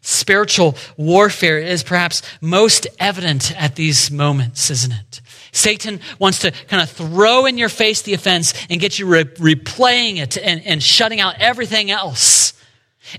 Spiritual 0.00 0.74
warfare 0.96 1.58
is 1.58 1.82
perhaps 1.82 2.22
most 2.40 2.86
evident 2.98 3.52
at 3.60 3.76
these 3.76 4.10
moments, 4.10 4.70
isn't 4.70 4.92
it? 4.92 5.20
Satan 5.52 6.00
wants 6.18 6.38
to 6.40 6.50
kind 6.50 6.82
of 6.82 6.88
throw 6.88 7.44
in 7.44 7.58
your 7.58 7.68
face 7.68 8.00
the 8.00 8.14
offense 8.14 8.54
and 8.70 8.80
get 8.80 8.98
you 8.98 9.04
re- 9.04 9.24
replaying 9.24 10.16
it 10.16 10.38
and, 10.38 10.62
and 10.64 10.82
shutting 10.82 11.20
out 11.20 11.34
everything 11.40 11.90
else. 11.90 12.54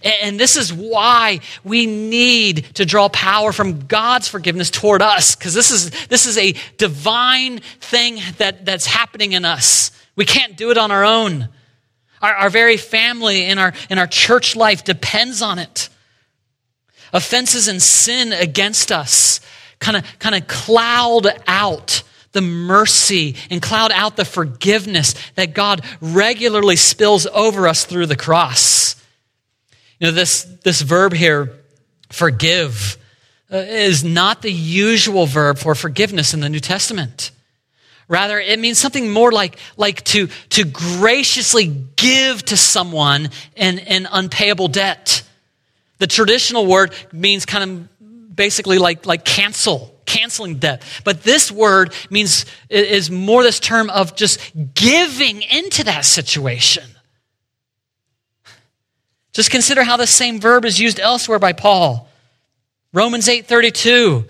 And 0.04 0.40
this 0.40 0.56
is 0.56 0.74
why 0.74 1.40
we 1.64 1.86
need 1.86 2.66
to 2.76 2.86
draw 2.86 3.10
power 3.10 3.52
from 3.52 3.86
God's 3.86 4.28
forgiveness 4.28 4.70
toward 4.70 5.02
us, 5.02 5.36
because 5.36 5.54
this 5.54 5.72
is, 5.72 6.08
this 6.08 6.26
is 6.26 6.38
a 6.38 6.54
divine 6.78 7.60
thing 7.80 8.20
that, 8.38 8.66
that's 8.66 8.86
happening 8.86 9.34
in 9.34 9.46
us. 9.46 9.92
We 10.16 10.26
can't 10.26 10.58
do 10.58 10.72
it 10.72 10.78
on 10.78 10.92
our 10.92 11.04
own. 11.04 11.50
Our, 12.22 12.34
our 12.34 12.50
very 12.50 12.78
family 12.78 13.46
and 13.46 13.60
our, 13.60 13.74
and 13.90 14.00
our 14.00 14.08
church 14.08 14.56
life 14.56 14.84
depends 14.84 15.42
on 15.42 15.60
it. 15.60 15.90
Offenses 17.14 17.68
and 17.68 17.82
sin 17.82 18.34
against 18.34 18.92
us 18.92 19.40
kind 19.80 19.98
of 19.98 20.20
kind 20.20 20.36
of 20.36 20.48
cloud 20.48 21.28
out 21.48 22.04
the 22.32 22.42
mercy 22.42 23.36
and 23.50 23.62
cloud 23.62 23.92
out 23.94 24.18
the 24.18 24.26
forgiveness 24.26 25.16
that 25.36 25.54
God 25.54 25.82
regularly 26.02 26.76
spills 26.76 27.26
over 27.28 27.68
us 27.68 27.86
through 27.86 28.08
the 28.08 28.16
cross. 28.16 28.95
Know, 30.06 30.12
this, 30.12 30.44
this 30.64 30.82
verb 30.82 31.14
here, 31.14 31.52
forgive, 32.12 32.96
uh, 33.52 33.58
is 33.58 34.04
not 34.04 34.44
the 34.44 34.52
usual 34.52 35.26
verb 35.26 35.58
for 35.58 35.74
forgiveness 35.74 36.32
in 36.32 36.42
the 36.42 36.50
New 36.50 36.60
Testament. 36.60 37.32
Rather, 38.08 38.40
it 38.40 38.60
means 38.60 38.78
something 38.78 39.10
more 39.10 39.32
like, 39.32 39.58
like 39.78 40.04
to, 40.04 40.28
to 40.50 40.64
graciously 40.64 41.66
give 41.96 42.46
to 42.46 42.56
someone 42.56 43.30
an, 43.58 43.80
an 43.80 44.08
unpayable 44.12 44.68
debt. 44.68 45.24
The 45.98 46.06
traditional 46.06 46.68
word 46.68 46.94
means 47.12 47.48
kind 47.48 47.64
of 47.64 48.36
basically 48.36 48.78
like, 48.78 49.08
like 49.08 49.26
cancel, 49.26 50.00
canceling 50.06 50.60
debt. 50.60 50.84
But 51.04 51.24
this 51.24 51.52
word 51.52 51.96
means, 52.12 52.46
is 52.70 53.10
more 53.10 53.42
this 53.42 53.60
term 53.60 53.90
of 53.90 54.16
just 54.16 54.40
giving 54.76 55.42
into 55.42 55.84
that 55.86 56.06
situation. 56.06 56.84
Just 59.36 59.52
consider 59.52 59.84
how 59.84 59.98
the 59.98 60.08
same 60.08 60.40
verb 60.40 60.64
is 60.64 60.80
used 60.80 60.98
elsewhere 60.98 61.40
by 61.40 61.52
Paul. 61.52 62.08
Romans 62.94 63.28
8:32, 63.28 64.24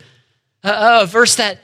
a, 0.64 1.02
a 1.02 1.06
verse 1.06 1.36
that 1.36 1.60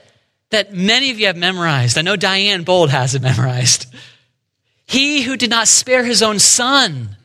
that 0.50 0.72
many 0.72 1.10
of 1.10 1.18
you 1.18 1.26
have 1.26 1.36
memorized. 1.36 1.98
I 1.98 2.02
know 2.02 2.14
Diane 2.14 2.62
Bold 2.62 2.90
has 2.90 3.16
it 3.16 3.22
memorized. 3.22 3.92
He 4.86 5.22
who 5.22 5.36
did 5.36 5.50
not 5.50 5.66
spare 5.66 6.04
his 6.04 6.22
own 6.22 6.38
son, 6.38 7.16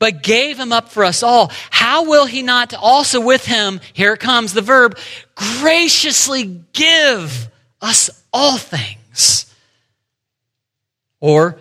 but 0.00 0.24
gave 0.24 0.58
him 0.58 0.72
up 0.72 0.88
for 0.88 1.04
us 1.04 1.22
all, 1.22 1.52
how 1.70 2.04
will 2.04 2.26
he 2.26 2.42
not 2.42 2.74
also 2.74 3.20
with 3.20 3.46
him, 3.46 3.80
here 3.92 4.16
comes 4.16 4.54
the 4.54 4.60
verb, 4.60 4.98
graciously 5.36 6.62
give 6.72 7.48
us 7.80 8.10
all 8.32 8.58
things? 8.58 9.54
Or 11.20 11.60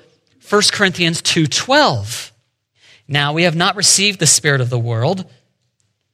1 0.49 0.62
Corinthians 0.71 1.21
2:12. 1.21 2.33
Now 3.07 3.33
we 3.33 3.43
have 3.43 3.55
not 3.55 3.75
received 3.75 4.19
the 4.19 4.27
spirit 4.27 4.61
of 4.61 4.69
the 4.69 4.79
world, 4.79 5.29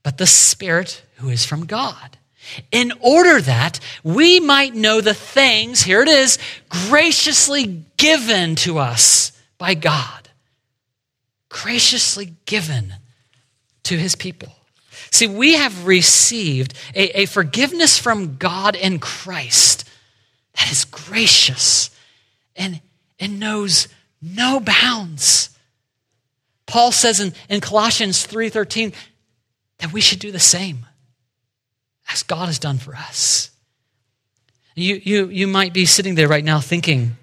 but 0.04 0.18
the 0.18 0.28
spirit 0.28 1.04
who 1.18 1.30
is 1.30 1.46
from 1.46 1.66
God 1.66 2.18
in 2.72 2.94
order 3.00 3.42
that 3.42 3.80
we 4.04 4.40
might 4.40 4.74
know 4.74 5.02
the 5.02 5.14
things, 5.14 5.82
here 5.82 6.02
it 6.02 6.08
is, 6.08 6.38
graciously 6.70 7.86
given 7.98 8.56
to 8.56 8.80
us 8.80 9.32
by 9.58 9.74
God. 9.74 10.30
Graciously 11.50 12.34
given 12.46 12.94
to 13.84 13.98
his 13.98 14.16
people. 14.16 14.54
See, 15.12 15.28
we 15.28 15.54
have 15.54 15.88
received 15.88 16.74
a, 16.96 17.22
a 17.22 17.26
forgiveness 17.26 17.98
from 17.98 18.38
God 18.38 18.76
in 18.76 19.00
Christ 19.00 19.90
that 20.56 20.72
is 20.72 20.86
gracious 20.86 21.90
and, 22.56 22.82
and 23.20 23.40
knows 23.40 23.88
no 24.22 24.60
bounds. 24.60 25.50
Paul 26.70 26.92
says 26.92 27.20
in, 27.20 27.34
in 27.50 27.62
Colossians 27.62 28.26
3:13 28.28 28.94
that 29.80 29.92
we 29.92 30.02
should 30.02 30.20
do 30.20 30.32
the 30.32 30.40
same 30.40 30.86
as 32.14 32.22
God 32.22 32.46
has 32.46 32.60
done 32.60 32.78
for 32.78 32.96
us. 32.96 33.50
You, 34.76 35.02
you, 35.04 35.28
you 35.30 35.48
might 35.48 35.74
be 35.74 35.86
sitting 35.86 36.14
there 36.14 36.28
right 36.28 36.44
now 36.44 36.60
thinking, 36.60 37.18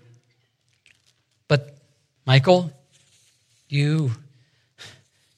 but 1.46 1.78
Michael, 2.26 2.72
you, 3.68 4.10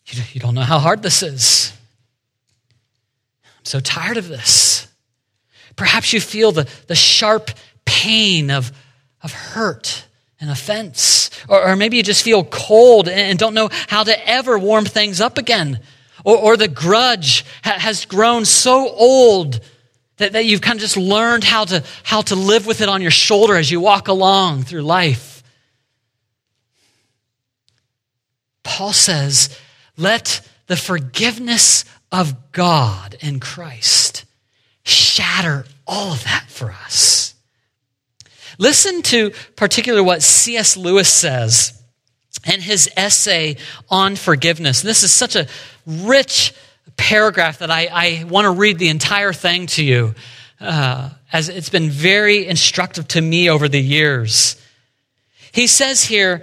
you, 0.06 0.22
you 0.32 0.40
don't 0.40 0.54
know 0.54 0.62
how 0.62 0.78
hard 0.78 1.02
this 1.02 1.22
is. 1.22 1.72
I'm 3.44 3.64
so 3.64 3.78
tired 3.78 4.16
of 4.16 4.26
this. 4.26 4.88
Perhaps 5.76 6.14
you 6.14 6.20
feel 6.20 6.50
the, 6.50 6.66
the 6.86 6.96
sharp 6.96 7.50
pain 7.84 8.50
of, 8.50 8.72
of 9.22 9.32
hurt 9.32 10.06
and 10.40 10.50
offense. 10.50 11.27
Or, 11.48 11.70
or 11.70 11.76
maybe 11.76 11.96
you 11.96 12.02
just 12.02 12.24
feel 12.24 12.44
cold 12.44 13.08
and 13.08 13.38
don't 13.38 13.54
know 13.54 13.68
how 13.88 14.04
to 14.04 14.28
ever 14.28 14.58
warm 14.58 14.84
things 14.84 15.20
up 15.20 15.38
again. 15.38 15.80
Or, 16.24 16.36
or 16.36 16.56
the 16.56 16.68
grudge 16.68 17.44
ha- 17.62 17.78
has 17.78 18.04
grown 18.04 18.44
so 18.44 18.88
old 18.88 19.60
that, 20.18 20.32
that 20.32 20.44
you've 20.44 20.60
kind 20.60 20.76
of 20.76 20.80
just 20.80 20.96
learned 20.96 21.44
how 21.44 21.64
to, 21.66 21.84
how 22.02 22.22
to 22.22 22.34
live 22.34 22.66
with 22.66 22.80
it 22.80 22.88
on 22.88 23.02
your 23.02 23.10
shoulder 23.10 23.56
as 23.56 23.70
you 23.70 23.80
walk 23.80 24.08
along 24.08 24.64
through 24.64 24.82
life. 24.82 25.42
Paul 28.62 28.92
says, 28.92 29.56
let 29.96 30.46
the 30.66 30.76
forgiveness 30.76 31.84
of 32.12 32.52
God 32.52 33.16
in 33.20 33.40
Christ 33.40 34.24
shatter 34.84 35.64
all 35.86 36.12
of 36.12 36.24
that 36.24 36.46
for 36.48 36.70
us. 36.70 37.17
Listen 38.58 39.02
to 39.02 39.30
particularly 39.56 40.04
what 40.04 40.22
C.S. 40.22 40.76
Lewis 40.76 41.08
says 41.08 41.80
in 42.52 42.60
his 42.60 42.90
essay 42.96 43.56
on 43.88 44.16
forgiveness. 44.16 44.82
This 44.82 45.02
is 45.02 45.12
such 45.12 45.36
a 45.36 45.46
rich 45.86 46.52
paragraph 46.96 47.58
that 47.58 47.70
I, 47.70 47.88
I 47.90 48.24
want 48.24 48.46
to 48.46 48.50
read 48.50 48.78
the 48.78 48.88
entire 48.88 49.32
thing 49.32 49.66
to 49.68 49.84
you, 49.84 50.14
uh, 50.60 51.10
as 51.32 51.48
it's 51.48 51.68
been 51.68 51.88
very 51.88 52.46
instructive 52.46 53.08
to 53.08 53.20
me 53.20 53.48
over 53.48 53.68
the 53.68 53.80
years. 53.80 54.60
He 55.52 55.66
says 55.66 56.04
here, 56.04 56.42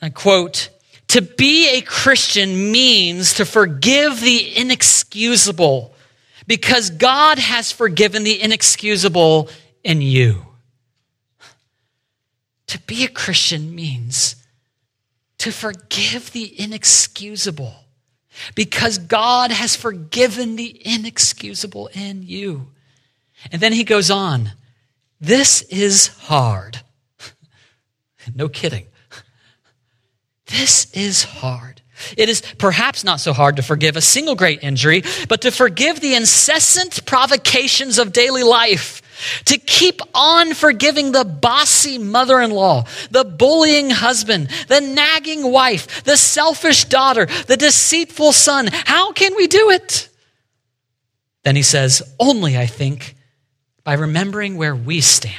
I 0.00 0.10
quote, 0.10 0.70
to 1.08 1.22
be 1.22 1.76
a 1.76 1.80
Christian 1.80 2.70
means 2.70 3.34
to 3.34 3.44
forgive 3.44 4.20
the 4.20 4.56
inexcusable 4.56 5.92
because 6.46 6.90
God 6.90 7.38
has 7.38 7.72
forgiven 7.72 8.22
the 8.22 8.40
inexcusable 8.40 9.48
in 9.82 10.02
you. 10.02 10.46
To 12.70 12.78
be 12.78 13.02
a 13.02 13.08
Christian 13.08 13.74
means 13.74 14.36
to 15.38 15.50
forgive 15.50 16.30
the 16.30 16.60
inexcusable 16.60 17.74
because 18.54 18.96
God 18.96 19.50
has 19.50 19.74
forgiven 19.74 20.54
the 20.54 20.80
inexcusable 20.86 21.90
in 21.94 22.22
you. 22.22 22.68
And 23.50 23.60
then 23.60 23.72
he 23.72 23.82
goes 23.82 24.08
on, 24.08 24.52
this 25.20 25.62
is 25.62 26.06
hard. 26.06 26.78
no 28.36 28.48
kidding. 28.48 28.86
This 30.46 30.92
is 30.92 31.24
hard. 31.24 31.82
It 32.16 32.28
is 32.28 32.40
perhaps 32.56 33.02
not 33.02 33.18
so 33.18 33.32
hard 33.32 33.56
to 33.56 33.62
forgive 33.62 33.96
a 33.96 34.00
single 34.00 34.36
great 34.36 34.62
injury, 34.62 35.02
but 35.28 35.40
to 35.40 35.50
forgive 35.50 35.98
the 35.98 36.14
incessant 36.14 37.04
provocations 37.04 37.98
of 37.98 38.12
daily 38.12 38.44
life 38.44 38.99
to 39.46 39.58
keep 39.58 40.00
on 40.14 40.54
forgiving 40.54 41.12
the 41.12 41.24
bossy 41.24 41.98
mother 41.98 42.40
in 42.40 42.50
law, 42.50 42.84
the 43.10 43.24
bullying 43.24 43.90
husband, 43.90 44.48
the 44.68 44.80
nagging 44.80 45.50
wife, 45.50 46.04
the 46.04 46.16
selfish 46.16 46.84
daughter, 46.84 47.26
the 47.46 47.56
deceitful 47.56 48.32
son. 48.32 48.68
How 48.72 49.12
can 49.12 49.34
we 49.36 49.46
do 49.46 49.70
it? 49.70 50.08
Then 51.42 51.56
he 51.56 51.62
says, 51.62 52.02
Only, 52.18 52.56
I 52.56 52.66
think, 52.66 53.16
by 53.84 53.94
remembering 53.94 54.56
where 54.56 54.76
we 54.76 55.00
stand, 55.00 55.34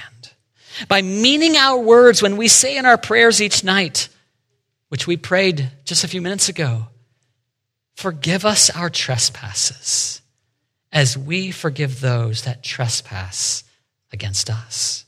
by 0.88 1.02
meaning 1.02 1.56
our 1.58 1.80
words 1.80 2.22
when 2.22 2.38
we 2.38 2.48
say 2.48 2.78
in 2.78 2.86
our 2.86 2.98
prayers 2.98 3.42
each 3.42 3.64
night, 3.64 4.10
which 4.90 5.08
we 5.08 5.18
prayed 5.18 5.70
just 5.86 6.04
a 6.04 6.08
few 6.08 6.22
minutes 6.22 6.50
ago. 6.50 6.88
Forgive 7.96 8.46
us 8.46 8.70
our 8.70 8.90
trespasses 8.90 10.22
as 10.92 11.18
we 11.18 11.52
forgive 11.52 12.02
those 12.02 12.44
that 12.44 12.64
trespass 12.64 13.64
against 14.12 14.50
us. 14.50 15.06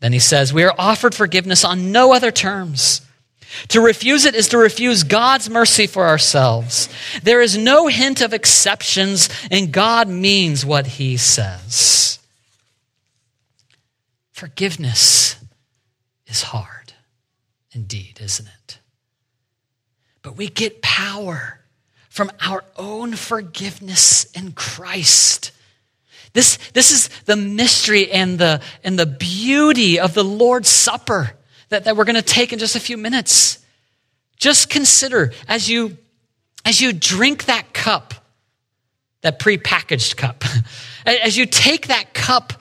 Then 0.00 0.12
he 0.12 0.18
says, 0.18 0.52
We 0.52 0.64
are 0.64 0.74
offered 0.78 1.14
forgiveness 1.14 1.64
on 1.64 1.92
no 1.92 2.12
other 2.12 2.30
terms. 2.30 3.02
To 3.68 3.80
refuse 3.80 4.24
it 4.24 4.34
is 4.34 4.48
to 4.48 4.58
refuse 4.58 5.02
God's 5.04 5.50
mercy 5.50 5.86
for 5.86 6.06
ourselves. 6.06 6.88
There 7.22 7.42
is 7.42 7.56
no 7.56 7.86
hint 7.86 8.20
of 8.20 8.32
exceptions, 8.32 9.28
and 9.50 9.72
God 9.72 10.08
means 10.08 10.64
what 10.64 10.86
he 10.86 11.16
says. 11.16 12.18
Forgiveness 14.32 15.36
is 16.26 16.42
hard, 16.42 16.94
indeed, 17.72 18.18
isn't 18.20 18.48
it? 18.48 18.78
But 20.22 20.36
we 20.36 20.48
get 20.48 20.82
power 20.82 21.60
from 22.08 22.30
our 22.40 22.64
own 22.76 23.14
forgiveness 23.14 24.24
in 24.32 24.52
Christ. 24.52 25.52
This, 26.32 26.58
this 26.72 26.90
is 26.90 27.08
the 27.26 27.36
mystery 27.36 28.10
and 28.10 28.38
the, 28.38 28.62
and 28.82 28.98
the 28.98 29.06
beauty 29.06 30.00
of 30.00 30.14
the 30.14 30.24
Lord's 30.24 30.68
Supper 30.68 31.32
that, 31.68 31.84
that 31.84 31.96
we're 31.96 32.04
going 32.04 32.16
to 32.16 32.22
take 32.22 32.52
in 32.52 32.58
just 32.58 32.76
a 32.76 32.80
few 32.80 32.96
minutes. 32.96 33.58
Just 34.36 34.70
consider 34.70 35.32
as 35.46 35.68
you, 35.68 35.98
as 36.64 36.80
you 36.80 36.92
drink 36.92 37.44
that 37.46 37.74
cup, 37.74 38.14
that 39.20 39.38
prepackaged 39.38 40.16
cup, 40.16 40.44
as 41.06 41.36
you 41.36 41.46
take 41.46 41.88
that 41.88 42.14
cup, 42.14 42.54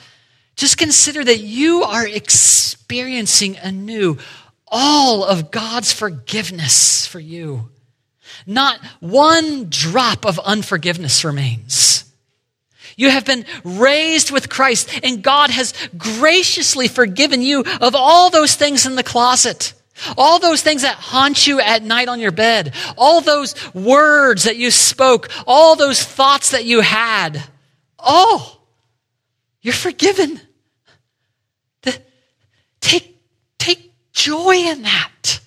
just 0.56 0.78
consider 0.78 1.24
that 1.24 1.40
you 1.40 1.84
are 1.84 2.06
experiencing 2.06 3.58
anew 3.58 4.18
all 4.68 5.24
of 5.24 5.50
God's 5.50 5.92
forgiveness 5.92 7.08
for 7.08 7.20
you. 7.20 7.70
Not 8.46 8.80
one 9.00 9.68
drop 9.70 10.26
of 10.26 10.40
unforgiveness 10.40 11.24
remains. 11.26 12.11
You 13.02 13.10
have 13.10 13.26
been 13.26 13.46
raised 13.64 14.30
with 14.30 14.48
Christ, 14.48 15.00
and 15.02 15.24
God 15.24 15.50
has 15.50 15.74
graciously 15.98 16.88
forgiven 16.88 17.42
you 17.42 17.64
of 17.82 17.96
all 17.96 18.30
those 18.30 18.54
things 18.54 18.86
in 18.86 18.94
the 18.94 19.02
closet. 19.02 19.74
All 20.20 20.38
those 20.38 20.62
things 20.62 20.84
that 20.84 20.98
haunt 20.98 21.48
you 21.48 21.60
at 21.60 21.82
night 21.82 22.10
on 22.10 22.20
your 22.20 22.32
bed, 22.32 22.76
all 23.00 23.20
those 23.20 23.56
words 23.74 24.44
that 24.44 24.58
you 24.58 24.70
spoke, 24.70 25.30
all 25.48 25.76
those 25.76 26.04
thoughts 26.04 26.52
that 26.52 26.66
you 26.66 26.82
had. 26.82 27.44
Oh, 27.98 28.62
you're 29.64 29.74
forgiven. 29.74 30.40
The, 31.82 32.00
take, 32.82 33.20
take 33.58 33.94
joy 34.14 34.58
in 34.58 34.84
that. 34.84 35.40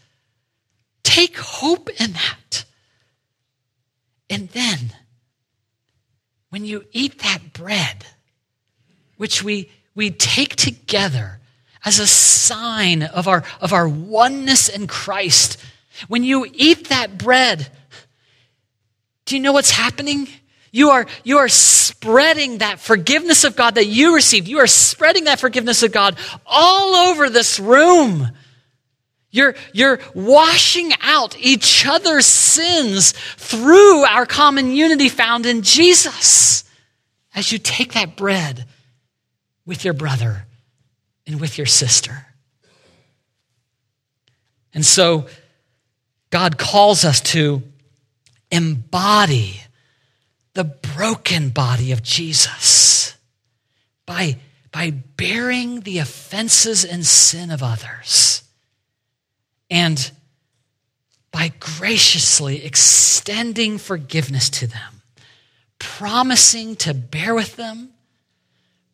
Take 1.04 1.36
hope 1.36 1.88
in 2.00 2.14
that. 2.14 2.64
And 4.28 4.48
then, 4.48 4.92
when 6.64 6.70
you 6.70 6.86
eat 6.92 7.18
that 7.18 7.52
bread, 7.52 8.06
which 9.18 9.44
we, 9.44 9.70
we 9.94 10.10
take 10.10 10.56
together 10.56 11.38
as 11.84 11.98
a 11.98 12.06
sign 12.06 13.02
of 13.02 13.28
our, 13.28 13.44
of 13.60 13.74
our 13.74 13.86
oneness 13.86 14.70
in 14.70 14.86
Christ, 14.86 15.62
when 16.08 16.24
you 16.24 16.46
eat 16.50 16.88
that 16.88 17.18
bread, 17.18 17.68
do 19.26 19.36
you 19.36 19.42
know 19.42 19.52
what's 19.52 19.72
happening? 19.72 20.26
You 20.72 20.88
are, 20.88 21.04
you 21.22 21.36
are 21.36 21.50
spreading 21.50 22.58
that 22.58 22.80
forgiveness 22.80 23.44
of 23.44 23.56
God 23.56 23.74
that 23.74 23.84
you 23.84 24.14
received. 24.14 24.48
You 24.48 24.60
are 24.60 24.66
spreading 24.66 25.24
that 25.24 25.40
forgiveness 25.40 25.82
of 25.82 25.92
God 25.92 26.16
all 26.46 26.94
over 26.94 27.28
this 27.28 27.60
room. 27.60 28.30
You're, 29.34 29.56
you're 29.72 29.98
washing 30.14 30.92
out 31.02 31.36
each 31.40 31.84
other's 31.84 32.24
sins 32.24 33.10
through 33.36 34.04
our 34.04 34.26
common 34.26 34.70
unity 34.70 35.08
found 35.08 35.44
in 35.44 35.62
Jesus 35.62 36.62
as 37.34 37.50
you 37.50 37.58
take 37.58 37.94
that 37.94 38.16
bread 38.16 38.64
with 39.66 39.84
your 39.84 39.92
brother 39.92 40.46
and 41.26 41.40
with 41.40 41.58
your 41.58 41.66
sister. 41.66 42.26
And 44.72 44.86
so, 44.86 45.26
God 46.30 46.56
calls 46.56 47.04
us 47.04 47.20
to 47.32 47.64
embody 48.52 49.60
the 50.52 50.62
broken 50.62 51.48
body 51.48 51.90
of 51.90 52.04
Jesus 52.04 53.16
by, 54.06 54.38
by 54.70 54.92
bearing 54.92 55.80
the 55.80 55.98
offenses 55.98 56.84
and 56.84 57.04
sin 57.04 57.50
of 57.50 57.64
others 57.64 58.33
and 59.74 60.12
by 61.32 61.52
graciously 61.58 62.64
extending 62.64 63.76
forgiveness 63.76 64.48
to 64.48 64.68
them, 64.68 65.02
promising 65.80 66.76
to 66.76 66.94
bear 66.94 67.34
with 67.34 67.56
them, 67.56 67.90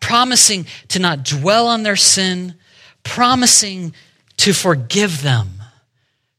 promising 0.01 0.65
to 0.89 0.99
not 0.99 1.23
dwell 1.23 1.69
on 1.69 1.83
their 1.83 1.97
sin, 1.97 2.55
promising 3.03 3.95
to 4.39 4.55
forgive 4.55 5.21
them, 5.21 5.49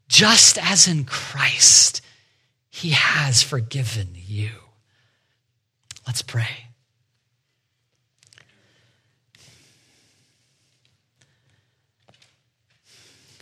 just 0.08 0.58
as 0.58 0.88
in 0.88 1.06
Christ 1.06 2.02
he 2.72 2.90
has 2.90 3.44
forgiven 3.44 4.08
you. 4.16 4.50
Let's 6.08 6.24
pray. 6.24 6.71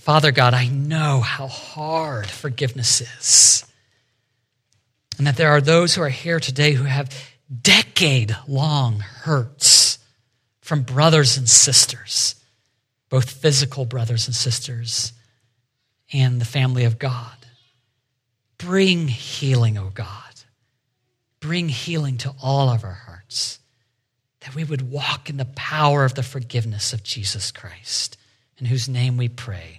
Father 0.09 0.31
God, 0.31 0.55
I 0.55 0.67
know 0.67 1.19
how 1.21 1.45
hard 1.45 2.25
forgiveness 2.25 2.99
is. 2.99 3.63
And 5.19 5.27
that 5.27 5.37
there 5.37 5.51
are 5.51 5.61
those 5.61 5.93
who 5.93 6.01
are 6.01 6.09
here 6.09 6.39
today 6.39 6.71
who 6.71 6.85
have 6.85 7.15
decade 7.61 8.35
long 8.47 9.01
hurts 9.01 9.99
from 10.61 10.81
brothers 10.81 11.37
and 11.37 11.47
sisters, 11.47 12.33
both 13.09 13.29
physical 13.29 13.85
brothers 13.85 14.25
and 14.25 14.35
sisters 14.35 15.13
and 16.11 16.41
the 16.41 16.45
family 16.45 16.85
of 16.85 16.97
God. 16.97 17.45
Bring 18.57 19.09
healing, 19.09 19.77
O 19.77 19.83
oh 19.83 19.91
God. 19.93 20.33
Bring 21.39 21.69
healing 21.69 22.17
to 22.17 22.33
all 22.41 22.69
of 22.69 22.83
our 22.83 22.99
hearts, 23.05 23.59
that 24.39 24.55
we 24.55 24.63
would 24.63 24.89
walk 24.89 25.29
in 25.29 25.37
the 25.37 25.45
power 25.45 26.03
of 26.03 26.15
the 26.15 26.23
forgiveness 26.23 26.93
of 26.93 27.03
Jesus 27.03 27.51
Christ, 27.51 28.17
in 28.57 28.65
whose 28.65 28.89
name 28.89 29.15
we 29.15 29.27
pray. 29.27 29.78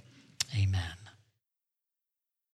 Amen. 0.54 0.99